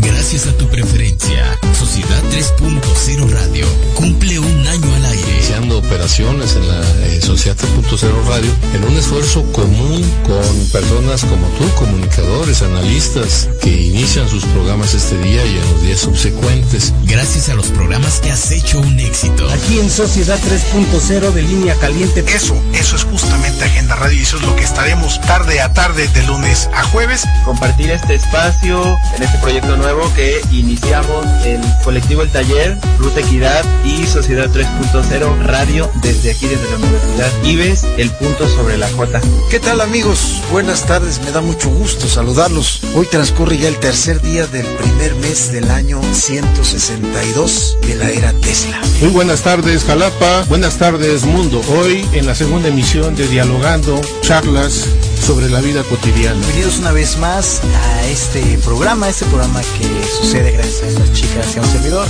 [0.06, 1.58] Gracias a tu preferencia.
[1.74, 5.32] Sociedad 3.0 Radio cumple un año al aire.
[5.32, 11.48] Iniciando operaciones en la eh, Sociedad 3.0 Radio en un esfuerzo común con personas como
[11.58, 16.94] tú, comunicadores, analistas, que inician sus programas este día y en los días subsecuentes.
[17.06, 19.50] Gracias a los programas que has hecho un éxito.
[19.50, 22.24] Aquí en Sociedad 3.0 de línea caliente.
[22.28, 26.08] Eso, eso es justamente Agenda Radio y eso es lo que estaremos tarde a tarde
[26.10, 27.24] de lunes a jueves.
[27.44, 33.64] Compartir este espacio en este proyecto nuevo que iniciamos el colectivo El Taller, Ruta Equidad
[33.86, 39.22] y Sociedad 3.0 Radio desde aquí, desde la Universidad Ives, el punto sobre la J.
[39.50, 40.42] ¿Qué tal amigos?
[40.52, 42.82] Buenas tardes, me da mucho gusto saludarlos.
[42.94, 48.34] Hoy transcurre ya el tercer día del primer mes del año 162 de la era
[48.34, 48.82] Tesla.
[49.02, 51.62] Muy buenas tardes Jalapa, buenas tardes mundo.
[51.70, 54.88] Hoy en la segunda emisión de Dialogando, charlas
[55.26, 56.38] sobre la vida cotidiana.
[56.40, 61.56] Bienvenidos una vez más a este programa, este programa que sucede gracias a estas chicas
[61.56, 62.08] y a un servidor.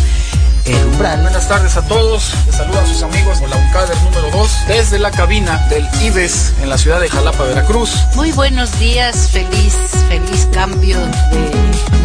[0.66, 1.22] El umbral.
[1.22, 2.34] Buenas tardes a todos.
[2.48, 6.54] Les saluda a sus amigos por la UNCADER número 2 desde la cabina del IBES
[6.62, 7.92] en la ciudad de Jalapa, Veracruz.
[8.16, 9.76] Muy buenos días, feliz,
[10.10, 10.98] feliz cambio
[11.32, 11.52] de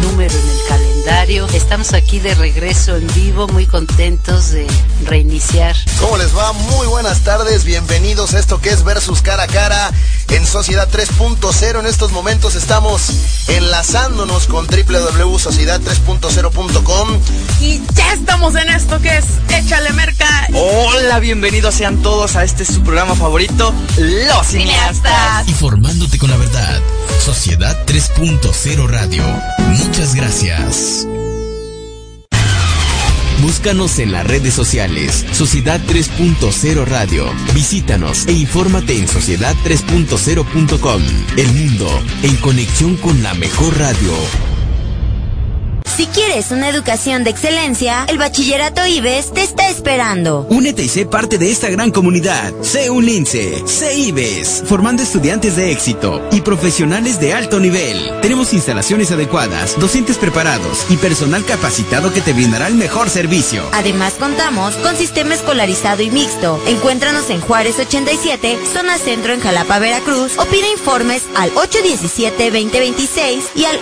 [0.03, 1.47] número en el calendario.
[1.53, 4.67] Estamos aquí de regreso en vivo, muy contentos de
[5.05, 5.75] reiniciar.
[5.99, 6.53] ¿Cómo les va?
[6.53, 9.89] Muy buenas tardes, bienvenidos a esto que es Versus Cara a Cara
[10.29, 11.79] en Sociedad 3.0.
[11.79, 13.09] En estos momentos estamos
[13.47, 17.19] enlazándonos con www.sociedad3.0.com
[17.59, 20.47] Y ya estamos en esto que es Échale Merca.
[20.53, 25.47] Hola, bienvenidos sean todos a este su programa favorito, Los Cineastas.
[25.47, 26.81] Informándote con la verdad.
[27.23, 29.23] Sociedad 3.0 Radio.
[29.69, 31.07] Muchas gracias.
[33.41, 37.25] Búscanos en las redes sociales, Sociedad 3.0 Radio.
[37.53, 41.01] Visítanos e infórmate en sociedad3.0.com.
[41.37, 44.50] El mundo en conexión con la mejor radio.
[45.95, 50.47] Si quieres una educación de excelencia, el Bachillerato IBES te está esperando.
[50.49, 52.53] Únete y sé parte de esta gran comunidad.
[52.61, 58.09] Sé un lince, sé IBES, formando estudiantes de éxito y profesionales de alto nivel.
[58.21, 63.63] Tenemos instalaciones adecuadas, docentes preparados y personal capacitado que te brindará el mejor servicio.
[63.73, 66.59] Además, contamos con sistema escolarizado y mixto.
[66.67, 73.65] Encuéntranos en Juárez 87, zona centro en Jalapa, Veracruz, o pide informes al 817-2026 y
[73.65, 73.77] al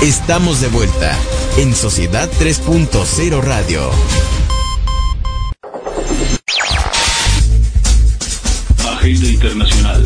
[0.02, 1.16] Estamos de vuelta
[1.56, 3.90] en Sociedad 3.0 Radio.
[8.86, 10.04] Agenda Internacional.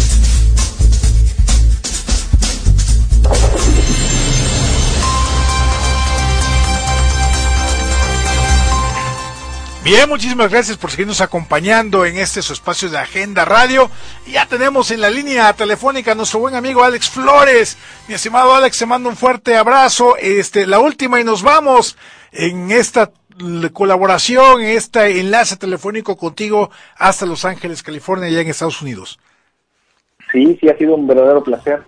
[9.84, 13.90] Bien, muchísimas gracias por seguirnos acompañando en este su espacio de Agenda Radio.
[14.30, 17.76] Ya tenemos en la línea telefónica a nuestro buen amigo Alex Flores.
[18.06, 20.16] Mi estimado Alex, te mando un fuerte abrazo.
[20.18, 21.98] Este, la última y nos vamos
[22.30, 23.10] en esta
[23.72, 29.18] colaboración, en este enlace telefónico contigo hasta Los Ángeles, California, allá en Estados Unidos.
[30.30, 31.82] Sí, sí, ha sido un verdadero placer.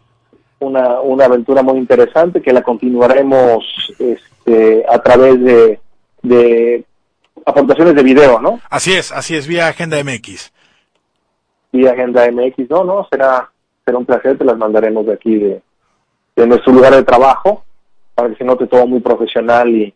[0.59, 3.65] Una, una aventura muy interesante que la continuaremos
[4.01, 5.79] este, a través de,
[6.23, 6.85] de
[7.45, 8.61] aportaciones de video, ¿no?
[8.71, 10.53] Así es, así es, vía Agenda MX.
[11.73, 13.51] Vía Agenda MX, no, no, será,
[13.85, 15.63] será un placer, te las mandaremos de aquí, de,
[16.37, 17.65] de nuestro lugar de trabajo,
[18.15, 19.95] para que se note todo muy profesional y,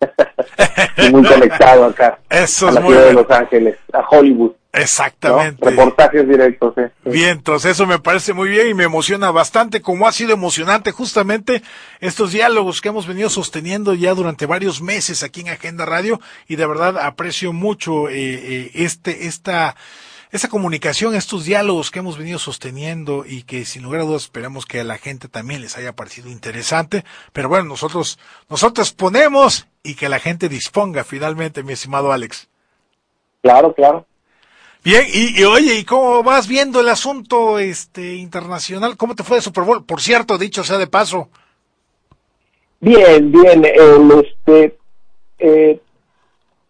[0.98, 2.18] y muy conectado acá.
[2.30, 3.28] Eso a es la muy ciudad de bueno.
[3.28, 4.52] Los Ángeles, a Hollywood.
[4.76, 5.64] Exactamente.
[5.64, 5.70] ¿no?
[5.70, 6.90] Reportajes directos, ¿eh?
[7.04, 10.92] Bien, entonces eso me parece muy bien y me emociona bastante, como ha sido emocionante
[10.92, 11.62] justamente
[12.00, 16.56] estos diálogos que hemos venido sosteniendo ya durante varios meses aquí en Agenda Radio y
[16.56, 19.76] de verdad aprecio mucho eh, eh, este esta
[20.32, 24.66] esta comunicación, estos diálogos que hemos venido sosteniendo y que sin lugar a dudas esperamos
[24.66, 28.18] que a la gente también les haya parecido interesante, pero bueno, nosotros
[28.50, 32.48] nosotros ponemos y que la gente disponga finalmente, mi estimado Alex.
[33.42, 34.06] Claro, claro.
[34.86, 38.96] Bien, y, y, oye, ¿y cómo vas viendo el asunto este internacional?
[38.96, 39.84] ¿Cómo te fue de Super Bowl?
[39.84, 41.28] Por cierto, dicho sea de paso.
[42.78, 44.78] Bien, bien, el, este,
[45.40, 45.80] eh,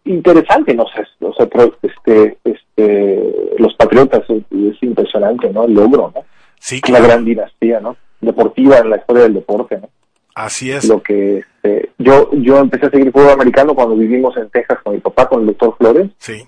[0.05, 1.47] interesante, no sé, o sea,
[1.83, 5.65] este, este, los Patriotas es, es impresionante, ¿no?
[5.65, 6.25] El logro, ¿no?
[6.59, 7.97] Sí, Una gran dinastía, ¿no?
[8.19, 9.89] Deportiva en la historia del deporte, ¿no?
[10.33, 10.85] Así es.
[10.85, 14.95] Lo que, este, yo, yo empecé a seguir fútbol americano cuando vivimos en Texas con
[14.95, 16.43] mi papá, con el doctor Flores, Sí.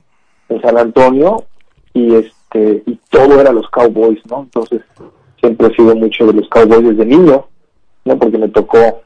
[0.49, 1.45] en San Antonio,
[1.93, 4.41] y este, y todo era los Cowboys, ¿no?
[4.43, 4.81] Entonces,
[5.39, 7.47] siempre he sido mucho de los Cowboys desde niño,
[8.05, 8.17] ¿no?
[8.19, 9.01] Porque me tocó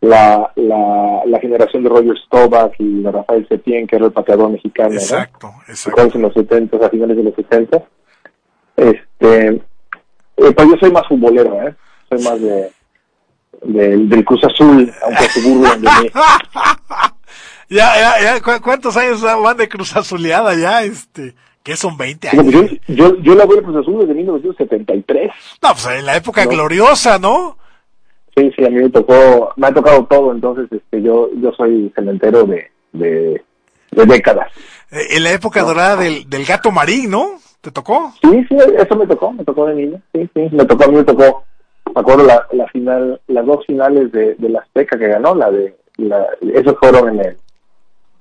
[0.00, 4.50] la, la, la generación de Roger Staubach y de Rafael Sepien, que era el pateador
[4.50, 5.62] mexicano, Exacto, ¿no?
[5.68, 6.10] exacto.
[6.14, 7.82] en los 70, a finales de los 70.
[8.76, 11.74] Este, eh, pues yo soy más futbolero, ¿eh?
[12.08, 12.70] Soy más de,
[13.62, 16.10] del- del Cruz Azul, aunque se burlen de mí.
[17.72, 20.82] Ya, ya, ya, ¿cu- ¿cuántos años van de Cruz Azuleada ya?
[20.82, 22.70] Este, que son 20 Digo, años.
[22.88, 25.30] yo, yo, yo la voy al Cruz Azul desde 1973.
[25.62, 26.50] No, pues en la época No.
[26.50, 27.56] gloriosa, ¿no?
[28.36, 31.92] Sí, sí, a mí me tocó, me ha tocado todo, entonces este, yo, yo soy
[31.94, 33.42] cementero de, de,
[33.90, 34.50] de décadas.
[34.90, 37.32] Eh, En la época dorada del, del gato marín, ¿no?
[37.60, 38.12] ¿Te tocó?
[38.22, 40.94] Sí, sí, eso me tocó, me tocó de niño, sí, sí, me tocó, a mí
[40.96, 41.44] me tocó,
[41.94, 45.50] me acuerdo la, la final, las dos finales de, de la Azteca que ganó, la
[45.50, 47.36] de, la, esos fueron en el,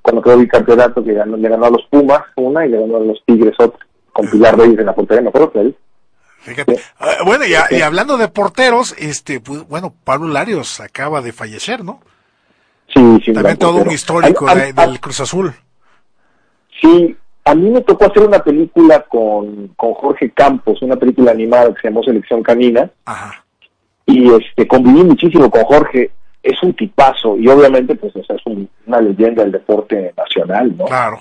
[0.01, 3.01] cuando quedó bicampeonato que ganó, le ganó a los Pumas una y le ganó a
[3.01, 5.77] los Tigres otra, con Pilar Reyes en la portería, me acuerdo que él.
[6.41, 6.79] Fíjate.
[6.99, 11.33] Ah, bueno, y, a- y hablando de porteros, este, pues, bueno, Pablo Larios acaba de
[11.33, 11.99] fallecer, ¿no?
[12.93, 15.53] Sí, sí, También todo un histórico A- a- de- del Cruz Azul.
[16.81, 21.73] Sí, a mí me tocó hacer una película con, con Jorge Campos, una película animada
[21.73, 22.89] que se llamó Selección Canina.
[24.05, 26.11] Y este conviví muchísimo con Jorge.
[26.41, 30.75] Es un tipazo y obviamente pues o sea, es un- una leyenda del deporte nacional,
[30.77, 30.85] ¿no?
[30.85, 31.19] Claro.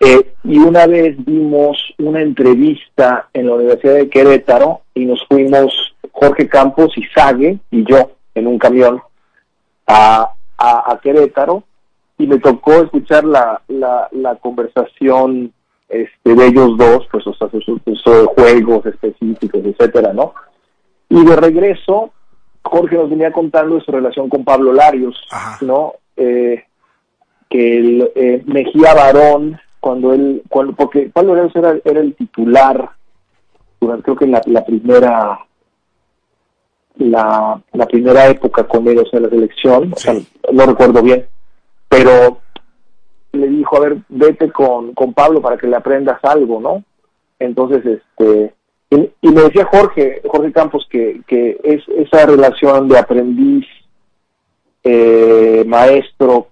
[0.00, 5.94] Eh, y una vez vimos una entrevista en la Universidad de Querétaro y nos fuimos
[6.10, 9.00] Jorge Campos y Sague y yo en un camión
[9.86, 11.62] a, a, a Querétaro
[12.18, 15.52] y me tocó escuchar la, la, la conversación
[15.88, 20.34] este, de ellos dos, pues, o sea, sus, sus juegos específicos, etcétera, ¿no?
[21.08, 22.10] Y de regreso,
[22.62, 25.16] Jorge nos venía contando de su relación con Pablo Larios,
[25.60, 25.94] ¿no?
[26.16, 26.64] Eh,
[27.48, 32.90] que el, eh, Mejía Barón, cuando él, cuando, porque Pablo Larios era, era el titular
[33.80, 35.38] durante, creo que la, la primera
[36.96, 40.14] la, la primera época con ellos en la selección, o sea,
[40.52, 41.26] no recuerdo bien,
[41.88, 42.38] pero
[43.32, 46.84] le dijo, a ver, vete con, con Pablo para que le aprendas algo, ¿no?
[47.38, 48.54] Entonces, este,
[48.92, 53.66] y, y me decía Jorge, Jorge Campos, que, que es esa relación de aprendiz,
[54.84, 56.48] eh, maestro,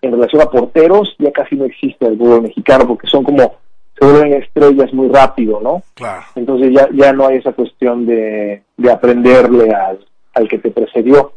[0.00, 3.56] en relación a porteros, ya casi no existe en el fútbol mexicano, porque son como,
[3.98, 5.82] se vuelven estrellas muy rápido, ¿no?
[5.94, 6.22] Claro.
[6.36, 9.98] Entonces ya, ya no hay esa cuestión de, de aprenderle al,
[10.34, 11.32] al que te precedió.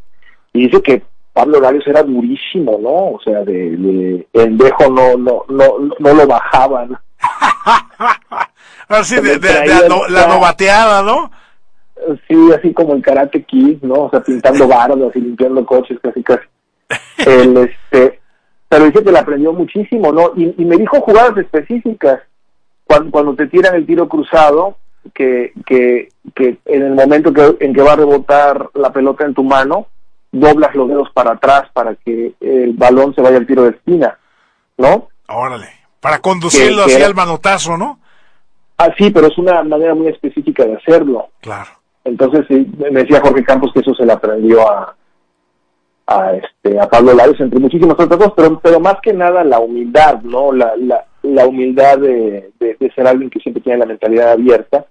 [0.53, 1.01] Y dice que
[1.33, 3.15] Pablo Larios era durísimo, ¿no?
[3.15, 6.95] O sea, de, de el dejo no, no, no, no lo bajaban.
[8.87, 11.31] Así de, de, de la, no- la novateada, ¿no?
[12.27, 13.93] Sí, así como el Karate Kid, ¿no?
[14.05, 16.43] O sea, pintando bardas y limpiando coches, casi casi.
[17.25, 18.19] El, este,
[18.67, 20.31] pero dice que le aprendió muchísimo, ¿no?
[20.35, 22.19] Y, y me dijo jugadas específicas.
[22.85, 24.77] Cuando, cuando te tiran el tiro cruzado,
[25.13, 29.33] que, que, que en el momento que, en que va a rebotar la pelota en
[29.33, 29.87] tu mano,
[30.31, 34.17] doblas los dedos para atrás para que el balón se vaya al tiro de esquina,
[34.77, 35.07] ¿no?
[35.29, 35.67] Órale.
[36.01, 37.99] Para conducirlo Que- era- al manotazo, ¿no?
[38.77, 41.29] Ah, sí, pero es una manera muy específica de hacerlo.
[41.41, 41.69] Claro.
[42.03, 44.95] Entonces me decía Jorge Campos que eso se le aprendió a,
[46.07, 49.59] a este a Pablo Larios entre muchísimas otras cosas, pero, pero más que nada la
[49.59, 50.51] humildad, ¿no?
[50.51, 54.85] La, la, la humildad de, de, de ser alguien que siempre tiene la mentalidad abierta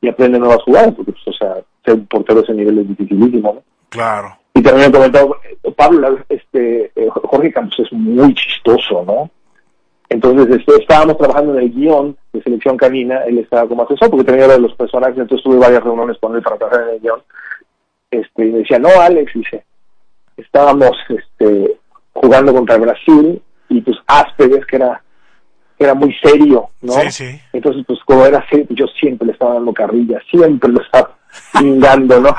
[0.00, 2.88] y aprende nuevas jugadas, porque pues, o sea, ser un portero de ese nivel es
[2.88, 3.62] dificilísimo, ¿no?
[3.88, 4.36] Claro.
[4.54, 9.30] Y también he comentado, eh, Pablo, este, eh, Jorge Campos es muy chistoso, ¿no?
[10.08, 14.24] Entonces este, estábamos trabajando en el guion de Selección Canina, él estaba como asesor porque
[14.24, 17.22] tenía de los personajes, entonces tuve varias reuniones con él para trabajar en el guion.
[18.10, 19.64] Este, y me decía, no, Alex, dice,
[20.36, 21.76] estábamos este,
[22.12, 25.02] jugando contra Brasil y pues Aspedes, que era,
[25.78, 26.92] que era muy serio, ¿no?
[26.92, 27.40] Sí, sí.
[27.52, 31.16] Entonces, pues como era serio, yo siempre le estaba dando carrilla, siempre lo estaba
[31.58, 32.30] chingando, ¿no?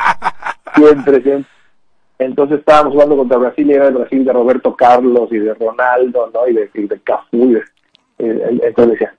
[0.76, 1.52] siempre, siempre.
[2.20, 6.30] Entonces estábamos jugando contra Brasil y era el Brasil de Roberto Carlos y de Ronaldo,
[6.34, 6.48] ¿no?
[6.48, 7.50] Y de, y de Cafú.
[7.50, 7.64] y de-
[8.20, 9.16] eh, entonces decía,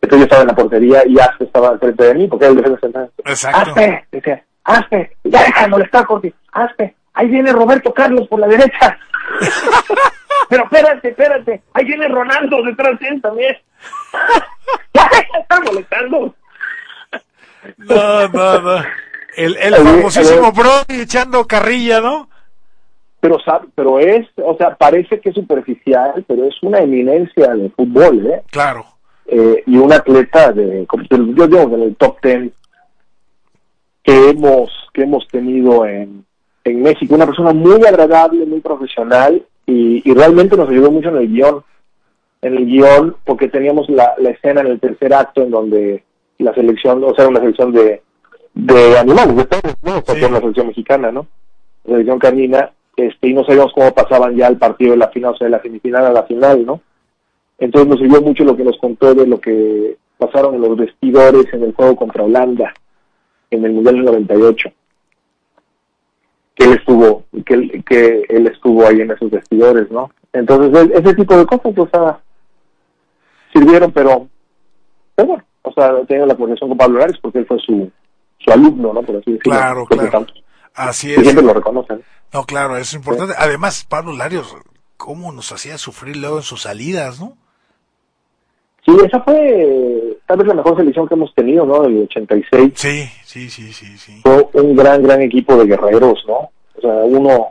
[0.00, 2.52] entonces yo estaba en la portería y Aspe estaba al frente de mí porque era
[2.52, 3.10] el defensa central.
[3.24, 3.70] Exacto.
[3.70, 6.34] Aspe, decía, Aspe, ya deja de molestar, Corti.
[6.52, 8.98] Aspe, ahí viene Roberto Carlos por la derecha.
[10.48, 13.56] Pero espérate, espérate, ahí viene Ronaldo detrás de él también.
[14.94, 16.34] ya estar molestando.
[17.76, 18.84] No, no, no.
[19.36, 20.52] El, el A ver, famosísimo.
[20.52, 22.28] Brody echando carrilla, ¿no?
[23.20, 27.70] pero sabe, pero es, o sea, parece que es superficial, pero es una eminencia de
[27.70, 28.42] fútbol, ¿eh?
[28.50, 28.86] Claro.
[29.30, 32.52] Eh, y un atleta de, como yo digo, en el top ten
[34.02, 36.24] que hemos, que hemos tenido en,
[36.64, 41.18] en México, una persona muy agradable, muy profesional y, y realmente nos ayudó mucho en
[41.18, 41.62] el guion,
[42.40, 46.04] en el guion, porque teníamos la, la escena en el tercer acto en donde
[46.38, 48.00] la selección, o sea, una selección de,
[48.54, 50.02] de animales, de perros, ¿no?
[50.02, 51.26] Porque es la selección mexicana, ¿no?
[51.84, 55.34] La selección canina, este, y no sabíamos cómo pasaban ya el partido de la final,
[55.34, 56.80] o sea, de la semifinal a la final, ¿no?
[57.58, 61.46] Entonces nos sirvió mucho lo que nos contó de lo que pasaron en los vestidores
[61.52, 62.72] en el juego contra Holanda,
[63.50, 64.70] en el Mundial del 98.
[66.54, 70.10] Que él estuvo, que él, que él estuvo ahí en esos vestidores, ¿no?
[70.32, 72.20] Entonces, e- ese tipo de cosas, o sea,
[73.52, 74.28] sirvieron, pero,
[75.14, 77.90] pero bueno, o sea, tengo la conexión con Pablo Larios porque él fue su,
[78.38, 79.02] su alumno, ¿no?
[79.02, 79.52] Por así decirlo.
[79.52, 80.26] Claro, claro.
[80.74, 81.22] Así Y es.
[81.22, 82.02] siempre lo reconocen.
[82.32, 83.34] No, claro, es importante.
[83.38, 84.54] Además, Pablo Larios,
[84.96, 87.36] cómo nos hacía sufrir luego en sus salidas, ¿no?
[88.88, 91.82] Sí, esa fue tal vez la mejor selección que hemos tenido, ¿no?
[91.82, 92.72] Del 86.
[92.74, 94.20] Sí, sí, sí, sí, sí.
[94.22, 96.50] Fue un gran, gran equipo de guerreros, ¿no?
[96.76, 97.48] O sea, uno,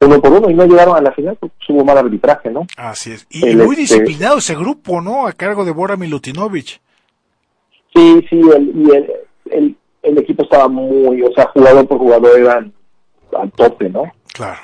[0.00, 2.66] uno por uno, y no llegaron a la final porque hubo mal arbitraje, ¿no?
[2.76, 3.28] Así es.
[3.30, 5.28] Y, El, muy este- disciplinado ese grupo, ¿no?
[5.28, 6.80] A cargo de Bora Milutinovic.
[7.94, 9.12] Sí, sí, el, y el,
[9.50, 12.72] el, el equipo estaba muy, o sea, jugador por jugador eran
[13.38, 14.10] al tope, ¿no?
[14.32, 14.60] Claro.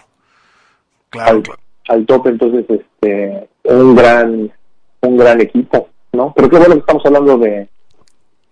[1.10, 1.60] Claro, al, claro.
[1.90, 4.50] al tope, entonces, este, un gran,
[5.02, 6.32] un gran equipo, ¿no?
[6.34, 7.68] Pero qué bueno que estamos hablando de,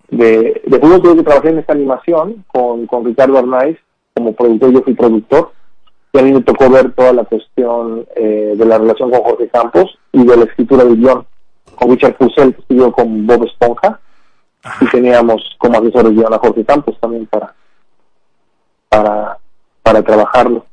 [0.09, 3.79] de, de fútbol, yo que trabajé en esta animación con, con Ricardo Arnaiz,
[4.15, 5.53] como productor, yo fui productor,
[6.13, 9.49] y a mí me tocó ver toda la cuestión eh, de la relación con Jorge
[9.49, 11.27] Campos y de la escritura del guion.
[11.75, 14.01] con Richard Purcell, que estudió con Bob Esponja,
[14.81, 17.55] y teníamos como asesores a Jorge Campos también para,
[18.89, 19.39] para,
[19.83, 20.67] para trabajarlo.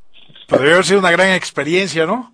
[0.48, 2.32] Podría haber sido una gran experiencia, ¿no?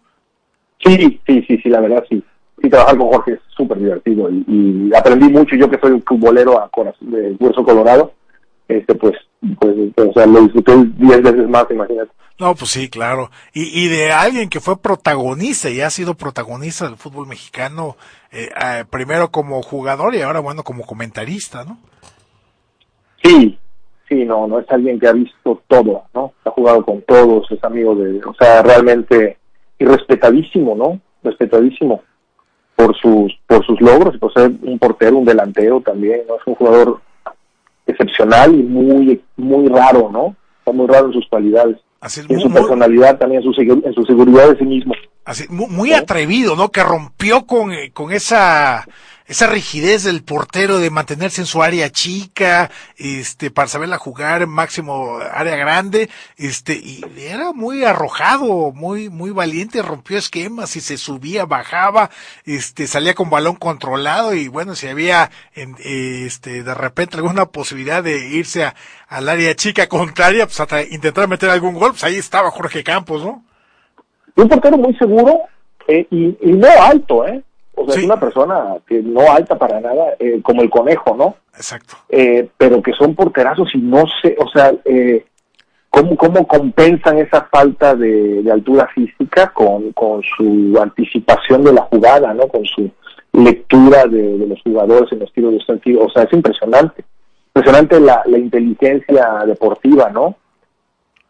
[0.84, 2.22] Sí, sí, sí, sí, la verdad sí.
[2.60, 5.56] Sí, trabajar con Jorge es súper divertido y, y, aprendí mucho.
[5.56, 8.12] Yo que soy un futbolero a corazón, de hueso colorado,
[8.68, 9.14] este pues,
[9.58, 12.10] pues, o sea, lo disfruté diez veces más, imagínate.
[12.38, 13.30] No, pues sí, claro.
[13.52, 17.96] Y, y de alguien que fue protagonista y ha sido protagonista del fútbol mexicano,
[18.32, 21.78] eh, eh, primero como jugador y ahora, bueno, como comentarista, ¿no?
[23.22, 23.58] Sí,
[24.08, 26.32] sí, no, no es alguien que ha visto todo, ¿no?
[26.44, 29.38] Ha jugado con todos, es amigo de, o sea, realmente
[29.78, 31.00] y respetadísimo, ¿no?
[31.22, 32.02] Respetadísimo
[32.80, 36.36] por sus por sus logros, por ser un portero, un delantero también, ¿no?
[36.36, 37.00] Es un jugador
[37.86, 40.34] excepcional y muy muy raro, ¿no?
[40.58, 41.76] Está muy raro en sus cualidades.
[42.00, 44.94] Así en su personalidad también, en su, en su seguridad de sí mismo.
[45.26, 46.70] Así, muy, muy atrevido, ¿no?
[46.70, 48.86] Que rompió con, eh, con esa
[49.30, 55.20] esa rigidez del portero de mantenerse en su área chica, este, para saberla jugar máximo
[55.32, 61.44] área grande, este, y era muy arrojado, muy, muy valiente, rompió esquemas y se subía,
[61.44, 62.10] bajaba,
[62.44, 68.30] este, salía con balón controlado y bueno, si había, este, de repente alguna posibilidad de
[68.30, 68.74] irse a,
[69.06, 73.22] al área chica contraria, pues hasta intentar meter algún gol, pues ahí estaba Jorge Campos,
[73.22, 73.44] ¿no?
[74.34, 75.38] Un portero muy seguro
[75.86, 77.44] eh, y no alto, ¿eh?
[77.80, 81.36] O sea, es una persona que no alta para nada, eh, como el conejo, ¿no?
[81.54, 81.96] Exacto.
[82.08, 85.24] Eh, pero que son porterazos y no sé, o sea, eh,
[85.88, 92.34] ¿cómo, ¿cómo compensan esa falta de, altura física con, con su anticipación de la jugada,
[92.34, 92.46] ¿no?
[92.48, 92.90] Con su
[93.32, 96.04] lectura de, los jugadores en los tiros de sentido.
[96.04, 97.04] O sea, es impresionante.
[97.54, 100.36] Impresionante la, la inteligencia deportiva, ¿no?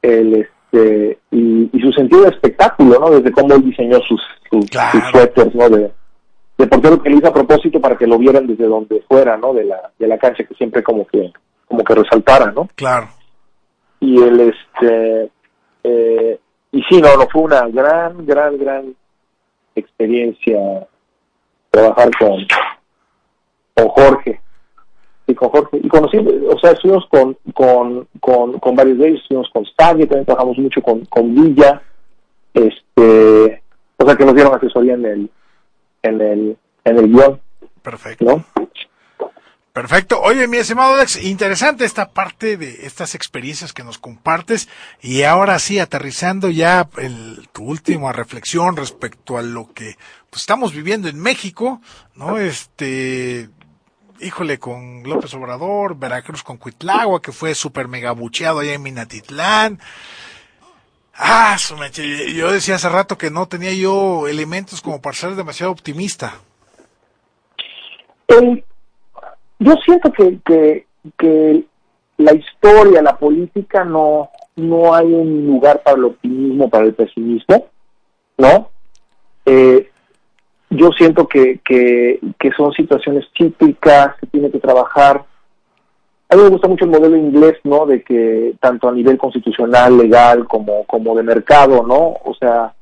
[0.02, 3.10] El, este, y, y, su sentido de espectáculo, ¿no?
[3.10, 4.20] Desde cómo él diseñó sus,
[4.50, 4.66] sus,
[5.10, 5.68] suéteres, ¿no?
[5.68, 5.90] De,
[6.60, 9.54] de portero que lo hizo a propósito para que lo vieran desde donde fuera, ¿no?
[9.54, 11.32] De la, de la cancha, que siempre como que,
[11.66, 12.68] como que resaltara, ¿no?
[12.74, 13.08] Claro.
[14.00, 15.30] Y él, este,
[15.84, 16.38] eh,
[16.72, 18.94] y sí, no, no, fue una gran, gran, gran
[19.74, 20.86] experiencia
[21.70, 22.46] trabajar con,
[23.74, 24.40] con Jorge.
[25.26, 29.20] Y con Jorge, y conocí, o sea, estuvimos con, con, con, con varios de ellos,
[29.22, 31.80] estuvimos con Stagge, también trabajamos mucho con, con Villa,
[32.52, 33.62] este,
[33.96, 35.30] o sea, que nos dieron asesoría en el,
[36.02, 37.40] en el, en el guion.
[37.82, 38.24] Perfecto.
[38.24, 38.44] ¿no?
[39.72, 40.20] Perfecto.
[40.20, 44.68] Oye, mi estimado Alex, interesante esta parte de estas experiencias que nos compartes
[45.00, 49.96] y ahora sí, aterrizando ya el, tu última reflexión respecto a lo que
[50.28, 51.80] pues, estamos viviendo en México,
[52.16, 52.36] ¿no?
[52.36, 53.48] Este,
[54.18, 59.78] híjole, con López Obrador, Veracruz con Cuitlagua, que fue súper mega bucheado allá en Minatitlán.
[61.22, 61.54] Ah,
[62.34, 66.32] yo decía hace rato que no tenía yo elementos como para ser demasiado optimista.
[69.58, 70.86] yo siento que, que,
[71.18, 71.64] que,
[72.16, 77.66] la historia, la política, no, no hay un lugar para el optimismo, para el pesimismo,
[78.38, 78.70] ¿no?
[79.44, 79.90] Eh,
[80.70, 85.26] yo siento que, que, que son situaciones típicas, que tiene que trabajar
[86.30, 87.86] a mí me gusta mucho el modelo inglés, ¿no?
[87.86, 92.16] De que tanto a nivel constitucional, legal, como, como de mercado, ¿no?
[92.24, 92.72] O sea,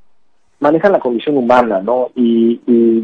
[0.60, 2.10] manejan la condición humana, ¿no?
[2.14, 2.60] Y,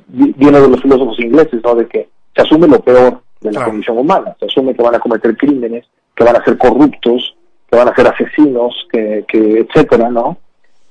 [0.06, 1.74] viene de los filósofos ingleses, ¿no?
[1.74, 4.36] De que se asume lo peor de la condición humana.
[4.38, 7.34] Se asume que van a cometer crímenes, que van a ser corruptos,
[7.70, 10.36] que van a ser asesinos, que, que etcétera, ¿no?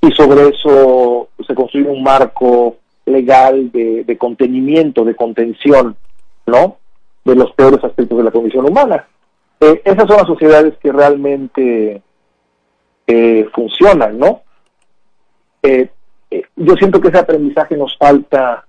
[0.00, 5.94] Y sobre eso se construye un marco legal de, de contenimiento, de contención,
[6.44, 6.78] ¿no?
[7.24, 9.06] De los peores aspectos de la condición humana
[9.60, 12.02] eh, esas son las sociedades que realmente
[13.06, 14.42] eh, funcionan, ¿no?
[15.62, 15.88] Eh,
[16.56, 18.66] yo siento que ese aprendizaje nos falta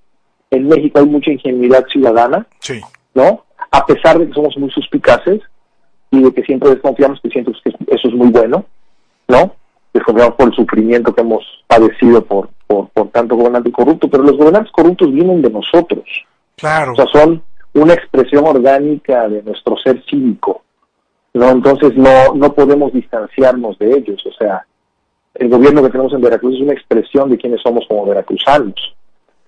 [0.51, 2.79] en México, hay mucha ingenuidad ciudadana, sí.
[3.13, 3.45] ¿no?
[3.71, 5.41] A pesar de que somos muy suspicaces
[6.11, 8.65] y de que siempre desconfiamos, que siento que eso es muy bueno,
[9.27, 9.55] ¿no?
[9.93, 14.37] Desconfiamos por el sufrimiento que hemos padecido por, por, por tanto gobernante corrupto, pero los
[14.37, 16.03] gobernantes corruptos vienen de nosotros.
[16.57, 16.93] Claro.
[16.93, 17.41] O sea, son
[17.73, 20.64] una expresión orgánica de nuestro ser cívico.
[21.35, 21.49] ¿No?
[21.49, 24.65] Entonces no, no podemos distanciarnos de ellos, o sea,
[25.35, 28.95] el gobierno que tenemos en Veracruz es una expresión de quienes somos como veracruzanos,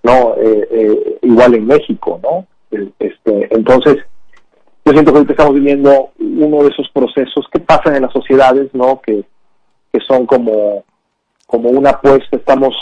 [0.04, 0.36] ¿no?
[0.36, 2.46] Eh, eh, igual en México, ¿no?
[3.00, 3.96] Este, entonces,
[4.84, 8.70] yo siento que ahorita estamos viviendo uno de esos procesos que pasan en las sociedades,
[8.74, 9.00] ¿no?
[9.00, 9.24] Que,
[9.94, 10.84] que son como,
[11.46, 12.76] como una apuesta, estamos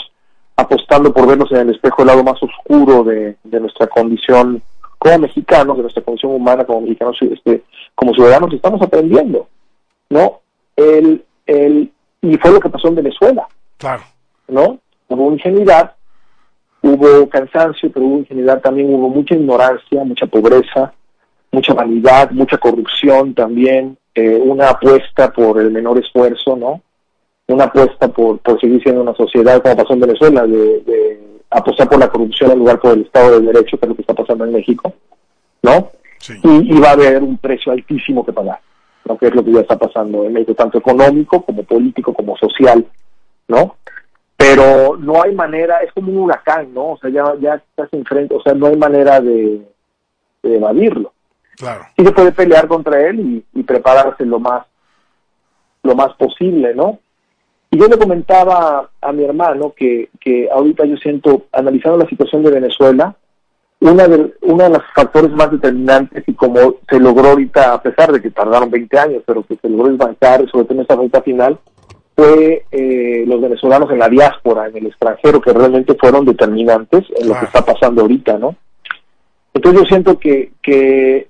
[0.56, 4.62] apostando por vernos en el espejo del lado más oscuro de, de nuestra condición
[4.98, 7.62] como mexicanos, de nuestra condición humana como mexicanos, este,
[7.94, 9.48] como ciudadanos, estamos aprendiendo,
[10.10, 10.40] ¿no?
[10.76, 11.90] El, el,
[12.22, 13.46] y fue lo que pasó en Venezuela.
[13.78, 14.02] Claro.
[14.48, 14.78] ¿No?
[15.08, 15.94] Hubo ingenuidad,
[16.82, 20.92] hubo cansancio, pero hubo en general también hubo mucha ignorancia, mucha pobreza,
[21.52, 26.80] mucha vanidad, mucha corrupción también, eh, una apuesta por el menor esfuerzo, ¿no?
[27.48, 31.20] Una apuesta por, por seguir siendo una sociedad, como pasó en Venezuela, de, de
[31.56, 34.02] apostar por la corrupción en lugar por el Estado de Derecho, que es lo que
[34.02, 34.92] está pasando en México,
[35.62, 35.90] ¿no?
[36.42, 38.60] Y, y va a haber un precio altísimo que pagar,
[39.06, 39.16] ¿no?
[39.16, 42.86] Que es lo que ya está pasando en México, tanto económico como político como social,
[43.48, 43.76] ¿no?
[44.36, 46.92] Pero no hay manera, es como un huracán, ¿no?
[46.92, 49.62] O sea, ya, ya estás enfrente, o sea, no hay manera de,
[50.42, 51.12] de evadirlo.
[51.56, 51.86] Claro.
[51.96, 54.66] Sí se puede pelear contra él y, y prepararse lo más,
[55.82, 56.98] lo más posible, ¿no?
[57.70, 62.42] Y yo le comentaba a mi hermano que, que ahorita yo siento, analizando la situación
[62.42, 63.16] de Venezuela,
[63.80, 68.12] una de, uno de los factores más determinantes y como se logró ahorita, a pesar
[68.12, 71.22] de que tardaron 20 años, pero que se logró desbancar, sobre todo en esta vuelta
[71.22, 71.58] final,
[72.14, 77.28] fue eh, los venezolanos en la diáspora, en el extranjero, que realmente fueron determinantes en
[77.28, 78.56] lo que está pasando ahorita, ¿no?
[79.52, 81.28] Entonces yo siento que, que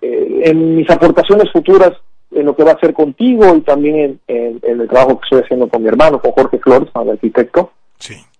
[0.00, 1.92] eh, en mis aportaciones futuras,
[2.34, 5.24] en lo que va a hacer contigo y también en, en- en el trabajo que
[5.24, 7.72] estoy haciendo con mi hermano, con Jorge Flores, el arquitecto,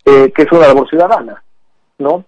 [0.04, 1.42] eh, que es una labor ciudadana,
[1.98, 2.24] ¿no?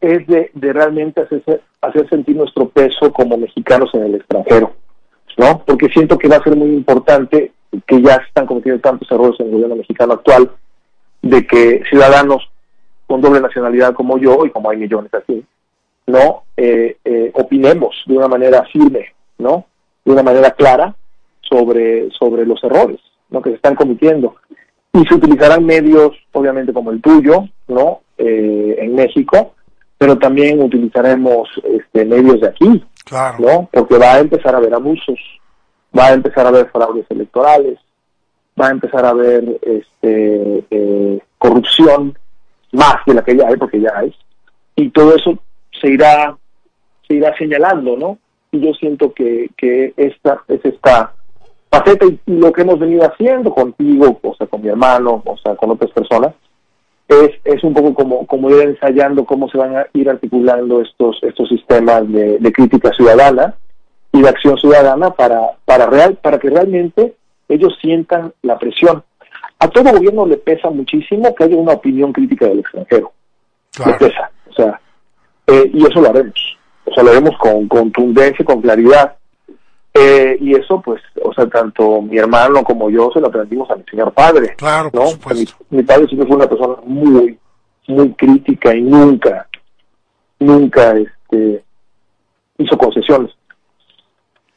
[0.00, 4.72] Es de, de realmente hacerse- hacer sentir nuestro peso como mexicanos en el extranjero,
[5.38, 5.62] ¿no?
[5.64, 7.52] Porque siento que va a ser muy importante
[7.86, 10.50] que ya se están cometiendo tantos errores en el gobierno mexicano actual,
[11.22, 12.48] de que ciudadanos
[13.06, 15.44] con doble nacionalidad como yo, y como hay millones así,
[16.06, 16.42] ¿no?
[16.56, 19.06] Eh, eh, opinemos de una manera firme,
[19.38, 19.64] ¿no?
[20.04, 20.94] De una manera clara
[21.48, 23.00] sobre, sobre los errores,
[23.30, 23.42] ¿no?
[23.42, 24.36] Que se están cometiendo.
[24.92, 28.00] Y se utilizarán medios, obviamente, como el tuyo, ¿no?
[28.16, 29.54] Eh, en México,
[29.98, 32.84] pero también utilizaremos este, medios de aquí,
[33.40, 33.68] ¿no?
[33.72, 35.18] Porque va a empezar a haber abusos,
[35.96, 37.78] va a empezar a haber fraudes electorales,
[38.60, 42.16] va a empezar a haber este, eh, corrupción,
[42.72, 44.14] más de la que ya hay, porque ya hay,
[44.76, 45.38] y todo eso
[45.80, 46.36] se irá,
[47.06, 48.18] se irá señalando, ¿no?
[48.52, 51.14] Y yo siento que, que esta es esta
[51.78, 55.56] faceta y, lo que hemos venido haciendo contigo, o sea, con mi hermano, o sea,
[55.56, 56.34] con otras personas,
[57.08, 61.18] es, es un poco como, como ir ensayando cómo se van a ir articulando estos,
[61.22, 63.54] estos sistemas de, de crítica ciudadana
[64.12, 67.14] y de acción ciudadana para, para, real, para que realmente
[67.48, 69.02] ellos sientan la presión.
[69.58, 73.12] A todo gobierno le pesa muchísimo que haya una opinión crítica del extranjero.
[73.84, 74.30] Le pesa.
[74.50, 74.80] O sea,
[75.46, 76.58] eh, y eso lo haremos.
[76.84, 79.16] O sea, lo haremos con contundencia, con claridad.
[79.96, 83.76] Eh, y eso, pues, o sea, tanto mi hermano como yo se lo aprendimos a
[83.76, 84.54] mi señor padre.
[84.56, 85.04] Claro, ¿no?
[85.70, 87.38] Mi padre siempre fue una persona muy,
[87.86, 89.48] muy crítica y nunca,
[90.40, 91.62] nunca, este,
[92.58, 93.30] hizo concesiones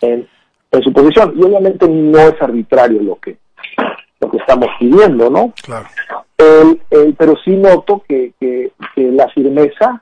[0.01, 0.27] en,
[0.71, 1.33] en su posición.
[1.37, 3.37] Y obviamente no es arbitrario lo que,
[4.19, 5.53] lo que estamos pidiendo, ¿no?
[5.63, 5.85] Claro.
[6.37, 10.01] El- el- pero sí noto que, que, que la firmeza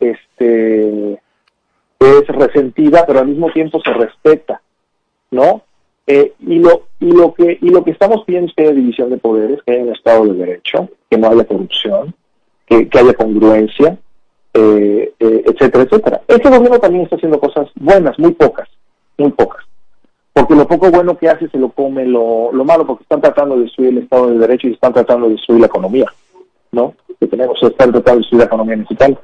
[0.00, 1.20] este
[2.00, 4.60] es resentida pero al mismo tiempo se respeta
[5.30, 5.62] no
[6.06, 9.10] Eh, y lo y lo que y lo que estamos pidiendo es que haya división
[9.10, 12.14] de poderes que haya un estado de derecho que no haya corrupción
[12.66, 13.96] que, que haya congruencia
[14.54, 18.68] eh, eh, etcétera etcétera este gobierno también está haciendo cosas buenas muy pocas
[19.18, 19.62] muy pocas
[20.32, 23.56] porque lo poco bueno que hace se lo come lo, lo malo, porque están tratando
[23.56, 26.06] de destruir el Estado de Derecho y están tratando de destruir la economía,
[26.72, 26.94] ¿no?
[27.18, 29.16] Que tenemos, están tratando de destruir la economía mexicana.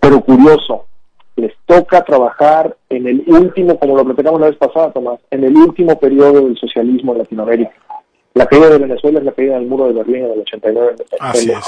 [0.00, 0.86] Pero curioso,
[1.36, 5.56] les toca trabajar en el último, como lo platicamos la vez pasada, Tomás, en el
[5.56, 7.72] último periodo del socialismo en Latinoamérica.
[8.34, 10.94] La caída de Venezuela es la caída del muro de Berlín en el 89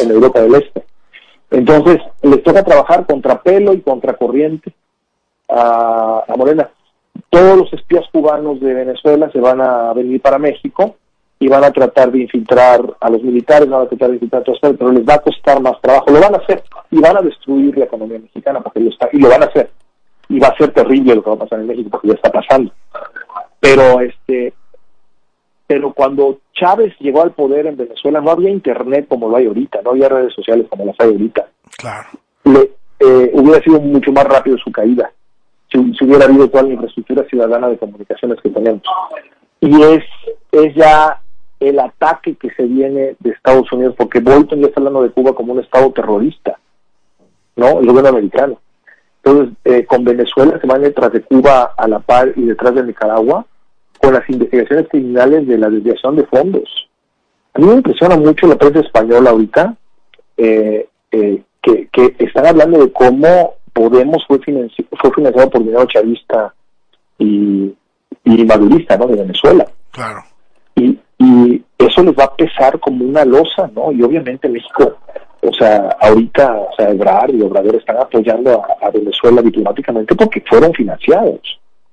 [0.00, 0.84] en- Europa del Este.
[1.50, 4.72] Entonces, les toca trabajar contra pelo y contra corriente
[5.48, 6.70] a, a Morena.
[7.30, 10.96] Todos los espías cubanos de Venezuela se van a venir para México
[11.38, 14.44] y van a tratar de infiltrar a los militares, van a tratar de infiltrar a
[14.44, 16.10] todos, pero les va a costar más trabajo.
[16.10, 19.18] Lo van a hacer y van a destruir la economía mexicana porque lo está, y
[19.18, 19.70] lo van a hacer.
[20.28, 22.30] Y va a ser terrible lo que va a pasar en México porque ya está
[22.30, 22.72] pasando.
[23.60, 24.54] Pero este
[25.68, 29.82] pero cuando Chávez llegó al poder en Venezuela no había internet como lo hay ahorita,
[29.82, 31.48] no había redes sociales como las hay ahorita.
[31.76, 32.08] Claro.
[32.44, 35.10] Le, eh, hubiera sido mucho más rápido su caída
[35.70, 38.82] si, si hubiera habido toda la infraestructura ciudadana de comunicaciones que tenemos.
[39.60, 40.04] Y es,
[40.52, 41.20] es ya
[41.60, 45.34] el ataque que se viene de Estados Unidos, porque Bolton ya está hablando de Cuba
[45.34, 46.58] como un estado terrorista,
[47.56, 47.80] ¿no?
[47.80, 48.60] El gobierno americano.
[49.22, 52.84] Entonces, eh, con Venezuela se van detrás de Cuba a la par y detrás de
[52.84, 53.44] Nicaragua
[54.00, 56.88] con las investigaciones criminales de la desviación de fondos.
[57.54, 59.74] A mí me impresiona mucho la prensa española ahorita,
[60.36, 65.84] eh, eh, que, que están hablando de cómo Podemos fue, financi- fue financiado por dinero
[65.84, 66.54] chavista
[67.18, 67.74] y,
[68.24, 69.06] y madurista, ¿no?
[69.06, 69.66] De Venezuela.
[69.90, 70.20] Claro.
[70.76, 73.90] Y, y eso les va a pesar como una losa, ¿no?
[73.92, 74.98] Y obviamente México
[75.40, 80.72] O sea, ahorita, o sea, Ebrard y Obrador están apoyando a, Venezuela diplomáticamente porque fueron
[80.72, 81.40] financiados.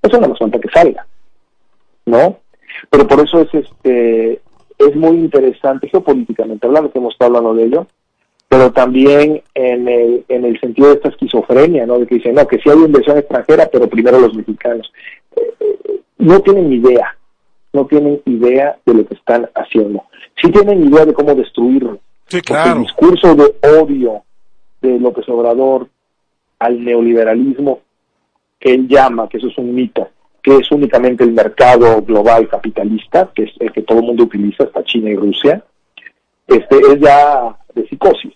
[0.01, 1.05] Eso no nos falta que salga,
[2.05, 2.37] ¿no?
[2.89, 4.41] Pero por eso es este
[4.79, 7.87] es muy interesante geopolíticamente hablando, que hemos estado hablando de ello,
[8.49, 11.99] pero también en el, en el sentido de esta esquizofrenia, ¿no?
[11.99, 14.91] De que dicen, no, que sí hay inversión extranjera, pero primero los mexicanos.
[15.35, 17.15] Eh, eh, no tienen idea,
[17.73, 20.03] no tienen idea de lo que están haciendo.
[20.41, 21.99] Sí tienen idea de cómo destruirlo.
[22.27, 24.23] Sí, Porque el discurso de odio
[24.81, 25.89] de López Obrador
[26.59, 27.81] al neoliberalismo
[28.59, 30.07] que él llama, que eso es un mito,
[30.41, 34.63] que es únicamente el mercado global capitalista, que es el que todo el mundo utiliza,
[34.63, 35.63] hasta China y Rusia,
[36.47, 38.33] este es ya de psicosis,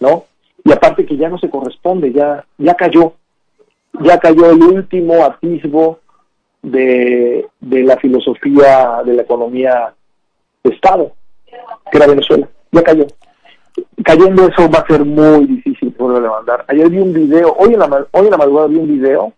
[0.00, 0.24] ¿no?
[0.64, 3.14] Y aparte que ya no se corresponde, ya, ya cayó,
[4.00, 6.00] ya cayó el último atisbo
[6.64, 9.94] de, de la filosofía de la economía
[10.62, 11.12] de Estado,
[11.90, 13.06] que era Venezuela, ya cayó.
[14.04, 16.64] Cayendo eso va a ser muy difícil poder levantar.
[16.68, 19.32] Ayer vi un video, hoy en la, hoy en la madrugada vi un video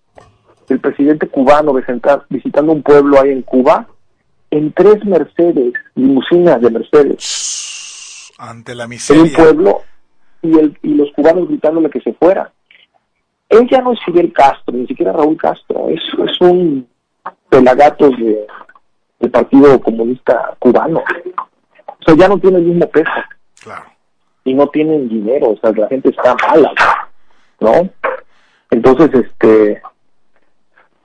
[0.69, 3.87] del presidente cubano visita- visitando un pueblo ahí en Cuba
[4.51, 9.37] en tres Mercedes, limusinas de Mercedes, Ante la en un miseria.
[9.37, 9.81] pueblo
[10.43, 12.53] y, el, y los cubanos gritándole que se fuera.
[13.49, 16.87] Él ya no es Fidel Castro, ni siquiera Raúl Castro, es, es un
[17.49, 18.47] pelagatos de,
[19.21, 21.03] del Partido Comunista Cubano.
[21.89, 23.11] O sea, ya no tiene el mismo peso.
[24.45, 26.73] Y no tienen dinero, o sea, la gente está mala,
[27.59, 27.89] ¿no?
[28.71, 29.83] Entonces, este,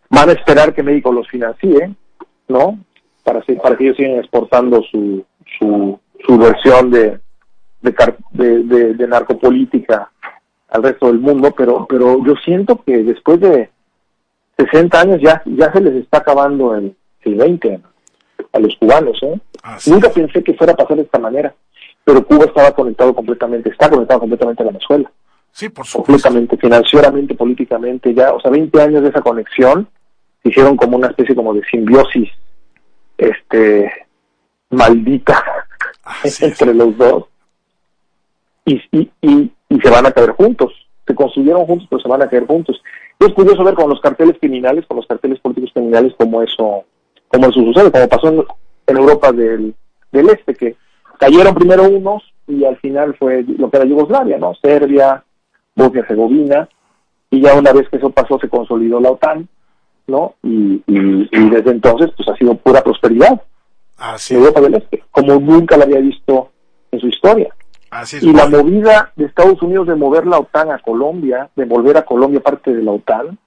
[0.10, 1.96] van a esperar que México los financie,
[2.48, 2.78] ¿no?
[3.24, 5.26] Para, para que ellos sigan exportando su,
[5.58, 7.20] su, su versión de,
[7.82, 10.12] de, de- de narcopolítica
[10.70, 13.70] al resto del mundo, pero, pero yo siento que después de
[14.66, 17.80] 60 años ya, ya se les está acabando el, el 20
[18.54, 19.40] a los cubanos, ¿eh?
[19.88, 21.54] Nunca pensé que fuera a pasar de esta manera,
[22.04, 25.12] pero Cuba estaba conectado completamente, está conectado completamente a Venezuela
[25.52, 26.04] Sí, por supuesto.
[26.30, 29.88] completamente, financieramente, políticamente, ya, o sea, 20 años de esa conexión
[30.42, 32.30] se hicieron como una especie como de simbiosis,
[33.18, 33.92] este,
[34.70, 35.44] maldita
[36.42, 37.26] entre los dos,
[38.66, 40.74] y, y, y, y se van a caer juntos,
[41.06, 42.82] se construyeron juntos, pero se van a caer juntos.
[43.22, 46.86] Es curioso ver con los carteles criminales, con los carteles políticos criminales, cómo eso,
[47.28, 48.44] cómo eso sucede, como pasó en,
[48.88, 49.76] en Europa del,
[50.12, 50.76] del Este, que
[51.20, 54.56] cayeron primero unos y al final fue lo que era Yugoslavia, ¿no?
[54.56, 55.24] Serbia,
[55.76, 56.68] Bosnia-Herzegovina,
[57.30, 59.48] y ya una vez que eso pasó se consolidó la OTAN,
[60.08, 60.36] ¿no?
[60.44, 63.42] Y, y, y desde entonces pues ha sido pura prosperidad
[64.02, 66.50] Así Europa del Este, como nunca la había visto
[66.92, 67.54] en su historia.
[67.92, 68.24] Así es.
[68.24, 72.06] Y la movida de Estados Unidos de mover la OTAN a Colombia, de volver a
[72.06, 73.38] Colombia parte de la OTAN,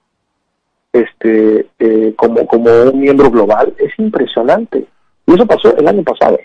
[0.93, 4.85] este, eh, como, como un miembro global, es impresionante.
[5.27, 6.39] Y eso pasó el año pasado.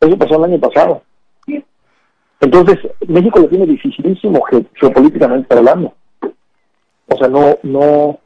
[0.00, 1.02] Eso pasó el año pasado.
[2.40, 5.94] Entonces, México lo tiene dificilísimo ge- geopolíticamente hablando.
[7.08, 8.18] O sea, no, no,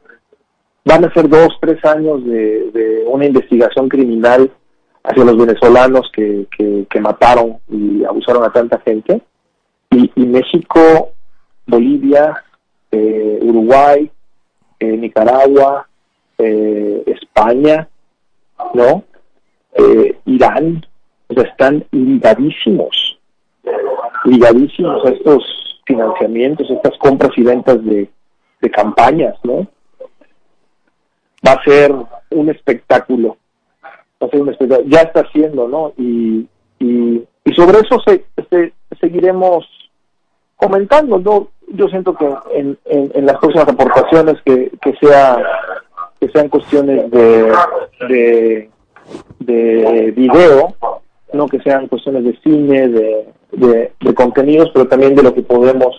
[0.85, 4.51] van a ser dos, tres años de, de una investigación criminal
[5.03, 6.47] hacia los venezolanos que,
[6.89, 9.21] que, mataron y abusaron a tanta gente.
[9.91, 11.11] Y, y México,
[11.65, 12.43] Bolivia,
[12.91, 14.11] eh, Uruguay,
[14.79, 15.87] eh, Nicaragua,
[16.37, 17.87] eh, España,
[18.73, 19.03] ¿no?
[19.73, 20.85] Eh, Irán,
[21.27, 23.19] o sea, están ligadísimos,
[24.25, 25.43] ligadísimos a estos
[25.85, 28.09] financiamientos, estas compras y ventas de,
[28.61, 29.67] de campañas, ¿no?
[31.45, 31.93] Va a ser
[32.31, 33.37] un espectáculo,
[34.21, 35.93] va un espectáculo, ya está haciendo, ¿no?
[35.97, 36.47] Y,
[36.79, 39.65] y, y sobre eso se, se- seguiremos
[40.55, 41.47] comentando, ¿no?
[41.69, 45.37] Yo siento que en, en, las próximas aportaciones que, que sea
[46.19, 47.53] que sean cuestiones de,
[48.09, 48.69] de,
[49.39, 50.75] de video,
[51.31, 55.95] no que sean cuestiones de cine, de, de, contenidos, pero también de lo que podemos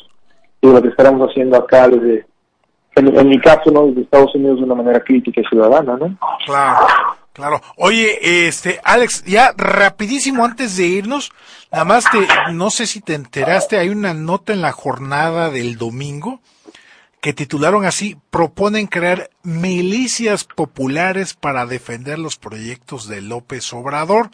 [0.60, 2.26] y de lo que estaremos haciendo acá desde,
[2.96, 3.86] en, en mi caso, ¿no?
[3.86, 6.14] Desde Estados Unidos de una manera crítica y ciudadana, ¿no?
[6.44, 6.86] Claro,
[7.32, 7.62] claro.
[7.76, 11.32] Oye, este, Alex, ya rapidísimo antes de irnos,
[11.70, 15.76] nada más te, no sé si te enteraste, hay una nota en la jornada del
[15.76, 16.40] domingo
[17.20, 24.30] que titularon así, proponen crear milicias populares para defender los proyectos de López Obrador.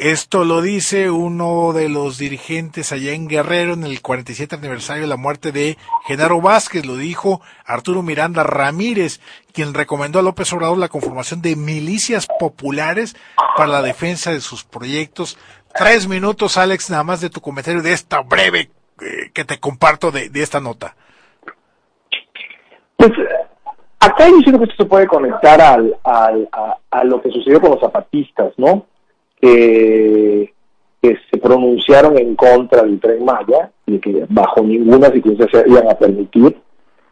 [0.00, 5.08] Esto lo dice uno de los dirigentes allá en Guerrero en el 47 aniversario de
[5.08, 6.86] la muerte de Genaro Vázquez.
[6.86, 9.20] Lo dijo Arturo Miranda Ramírez,
[9.52, 13.14] quien recomendó a López Obrador la conformación de milicias populares
[13.58, 15.36] para la defensa de sus proyectos.
[15.74, 18.70] Tres minutos, Alex, nada más de tu comentario de esta breve
[19.02, 20.96] eh, que te comparto de, de esta nota.
[22.96, 23.10] Pues
[23.98, 26.48] acá yo siento que esto se puede conectar al, al,
[26.90, 28.86] a lo que sucedió con los zapatistas, ¿no?
[29.40, 30.52] Que,
[31.02, 36.54] se pronunciaron en contra del tren Maya de que bajo ninguna circunstancia iban a permitir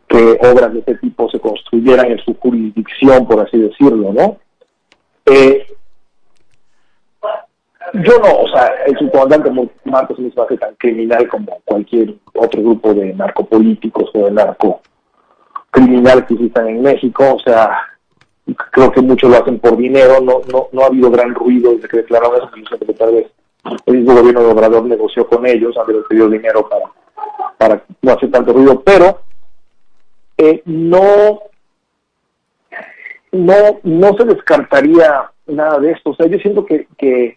[0.07, 4.37] que obras de este tipo se construyeran en su jurisdicción, por así decirlo, ¿no?
[5.25, 5.67] Eh,
[7.95, 9.51] yo no, o sea, el subcomandante
[9.85, 14.81] Marcos no se tan criminal como cualquier otro grupo de narcopolíticos o de narco
[15.71, 17.81] criminal que existan en México, o sea,
[18.55, 21.89] creo que muchos lo hacen por dinero, no no no ha habido gran ruido desde
[21.89, 23.27] que declararon eso, que tal vez
[23.87, 26.87] el mismo gobierno de Obrador negoció con ellos, han pedido dinero para,
[27.57, 29.21] para no hacer tanto ruido, pero
[30.37, 31.41] eh, no,
[33.33, 36.11] no, no se descartaría nada de esto.
[36.11, 37.37] O sea, yo siento que, que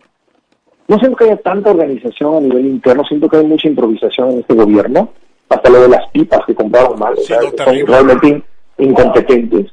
[0.88, 4.40] no siento que haya tanta organización a nivel interno, siento que hay mucha improvisación en
[4.40, 5.10] este gobierno,
[5.50, 8.44] hasta lo de las pipas que compraron mal, o sea, son realmente
[8.78, 9.72] incompetentes.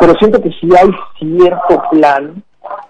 [0.00, 2.42] Pero siento que sí hay cierto plan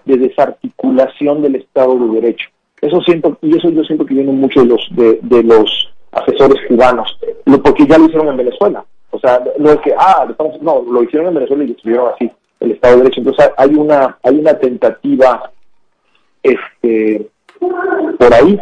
[0.05, 2.49] de desarticulación del Estado de Derecho.
[2.81, 7.17] Eso siento, y eso yo siento que viene mucho de los, de, los asesores cubanos,
[7.63, 8.85] porque ya lo hicieron en Venezuela.
[9.11, 10.27] O sea, no es que, ah,
[10.61, 13.21] no, lo hicieron en Venezuela y destruyeron así el Estado de Derecho.
[13.21, 15.51] Entonces hay una, hay una tentativa
[16.43, 17.27] este,
[18.19, 18.59] por ahí.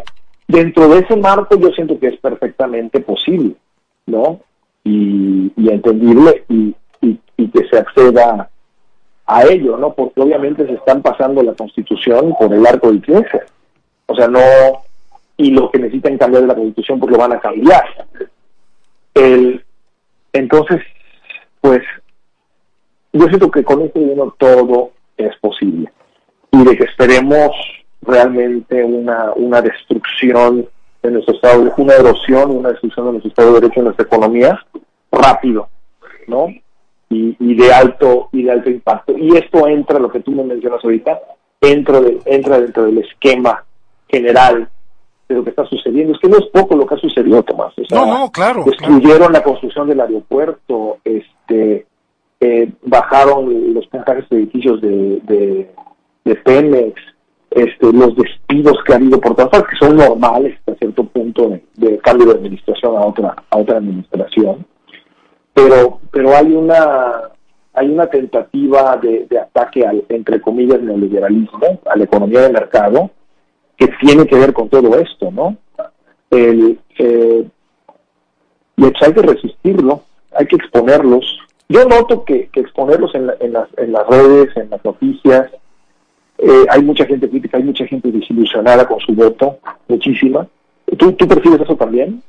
[0.48, 3.56] Dentro de ese marco yo siento que es perfectamente posible,
[4.06, 4.40] ¿no?
[4.84, 8.50] Y, entendible y, y, que se acceda
[9.26, 9.94] a ello, ¿no?
[9.94, 13.40] Porque obviamente se están pasando la Constitución por el arco del triunfo.
[14.06, 14.40] O sea, no,
[15.38, 17.84] y lo que necesitan cambiar de la Constitución porque lo van a cambiar.
[19.14, 19.64] El,
[20.32, 20.82] entonces,
[21.62, 21.82] pues,
[23.12, 25.92] yo siento que con este dinero todo es posible.
[26.52, 27.52] Y de que esperemos
[28.02, 30.68] realmente una, una destrucción
[31.02, 34.60] de nuestro Estado, una erosión, una destrucción de nuestro Estado de Derecho, en nuestra economía,
[35.12, 35.68] rápido,
[36.28, 36.48] ¿no?
[37.14, 39.18] Y, y, de alto y de alto impacto.
[39.18, 41.20] Y esto entra, lo que tú me mencionas ahorita,
[41.62, 43.64] entra, de, entra dentro del esquema
[44.08, 44.70] general
[45.30, 46.14] de lo que está sucediendo.
[46.14, 47.74] Es que no es poco lo que ha sucedido, Tomás.
[47.92, 48.64] no, no, claro.
[48.66, 51.86] Destruyeron la construcción del aeropuerto, este,
[52.40, 55.70] eh, bajaron los puntajes de edificios de,
[56.26, 57.02] de, Pemex,
[57.52, 61.58] este, los despidos que ha habido por todas partes, que son normales hasta cierto punto
[61.76, 64.66] de, cambio de administración a otra, a otra administración.
[65.54, 67.30] Pero, pero hay una
[67.74, 73.10] hay una tentativa de, ataque al, entre comillas, neoliberalismo, a la economía de mercado,
[73.76, 75.58] que tiene que ver con todo esto, ¿no?
[76.30, 77.48] El, eh,
[78.76, 80.04] y hay que resistirlo,
[80.36, 81.40] hay que exponerlos.
[81.68, 85.50] Yo noto que, exponerlos en, en, las, en las redes, en las noticias,
[86.38, 89.58] eh, hay mucha gente crítica, hay mucha gente desilusionada con su voto,
[89.88, 90.48] muchísima.
[90.98, 92.22] ¿Tú, tú percibes eso también?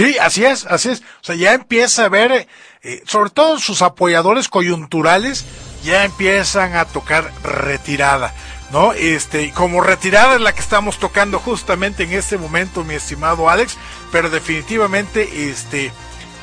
[0.00, 1.00] Sí, así es, así es.
[1.00, 2.48] O sea, ya empieza a ver,
[2.82, 5.44] eh, sobre todo sus apoyadores coyunturales,
[5.84, 8.32] ya empiezan a tocar retirada.
[8.72, 8.94] ¿no?
[8.94, 13.76] Este, como retirada es la que estamos tocando justamente en este momento, mi estimado Alex,
[14.10, 15.92] pero definitivamente este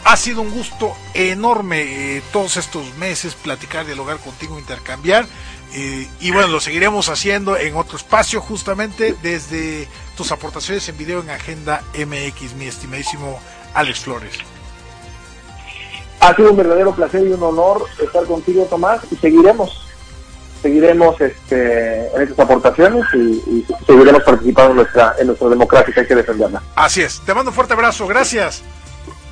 [0.03, 1.81] ha sido un gusto enorme
[2.17, 5.25] eh, todos estos meses platicar, dialogar contigo, intercambiar.
[5.73, 11.21] Eh, y bueno, lo seguiremos haciendo en otro espacio, justamente desde tus aportaciones en video
[11.21, 13.39] en Agenda MX, mi estimadísimo
[13.73, 14.33] Alex Flores.
[16.19, 19.87] Ha sido un verdadero placer y un honor estar contigo, Tomás, y seguiremos
[20.61, 26.15] seguiremos este, en estas aportaciones y, seguiremos participando en nuestra, en nuestra democracia hay que
[26.15, 26.61] defenderla.
[26.75, 27.21] Así es.
[27.25, 28.07] Te mando un fuerte abrazo.
[28.07, 28.63] Gracias.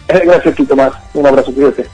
[0.08, 0.94] Eh, gracias, Quito Más.
[1.14, 1.54] Un abrazo.
[1.54, 1.88] Cuídate.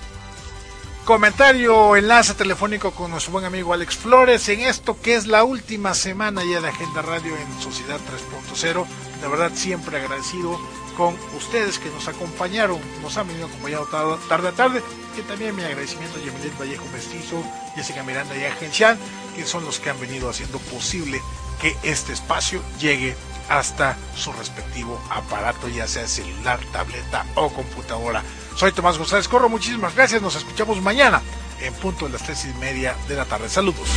[1.05, 5.95] Comentario, enlace telefónico con nuestro buen amigo Alex Flores en esto que es la última
[5.95, 8.85] semana ya de Agenda Radio en Sociedad 3.0.
[9.19, 10.59] De verdad, siempre agradecido
[10.95, 13.87] con ustedes que nos acompañaron, nos han venido acompañando
[14.29, 14.83] tarde a tarde,
[15.15, 17.43] que también mi agradecimiento a Yamilet Vallejo Mestizo,
[17.75, 18.97] Jessica Miranda y Agencial,
[19.35, 21.19] que son los que han venido haciendo posible
[21.59, 23.15] que este espacio llegue
[23.49, 28.23] hasta su respectivo aparato, ya sea celular, tableta o computadora.
[28.61, 31.19] Soy Tomás González Corro, muchísimas gracias, nos escuchamos mañana
[31.61, 33.49] en punto de las tres y media de la tarde.
[33.49, 33.89] Saludos.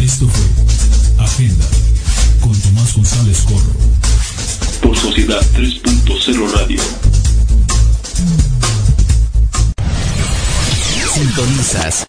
[0.00, 1.66] Esto fue Agenda
[2.40, 3.72] con Tomás González Corro
[4.82, 6.82] por Sociedad 3.0 Radio.
[11.14, 12.04] Sintonizas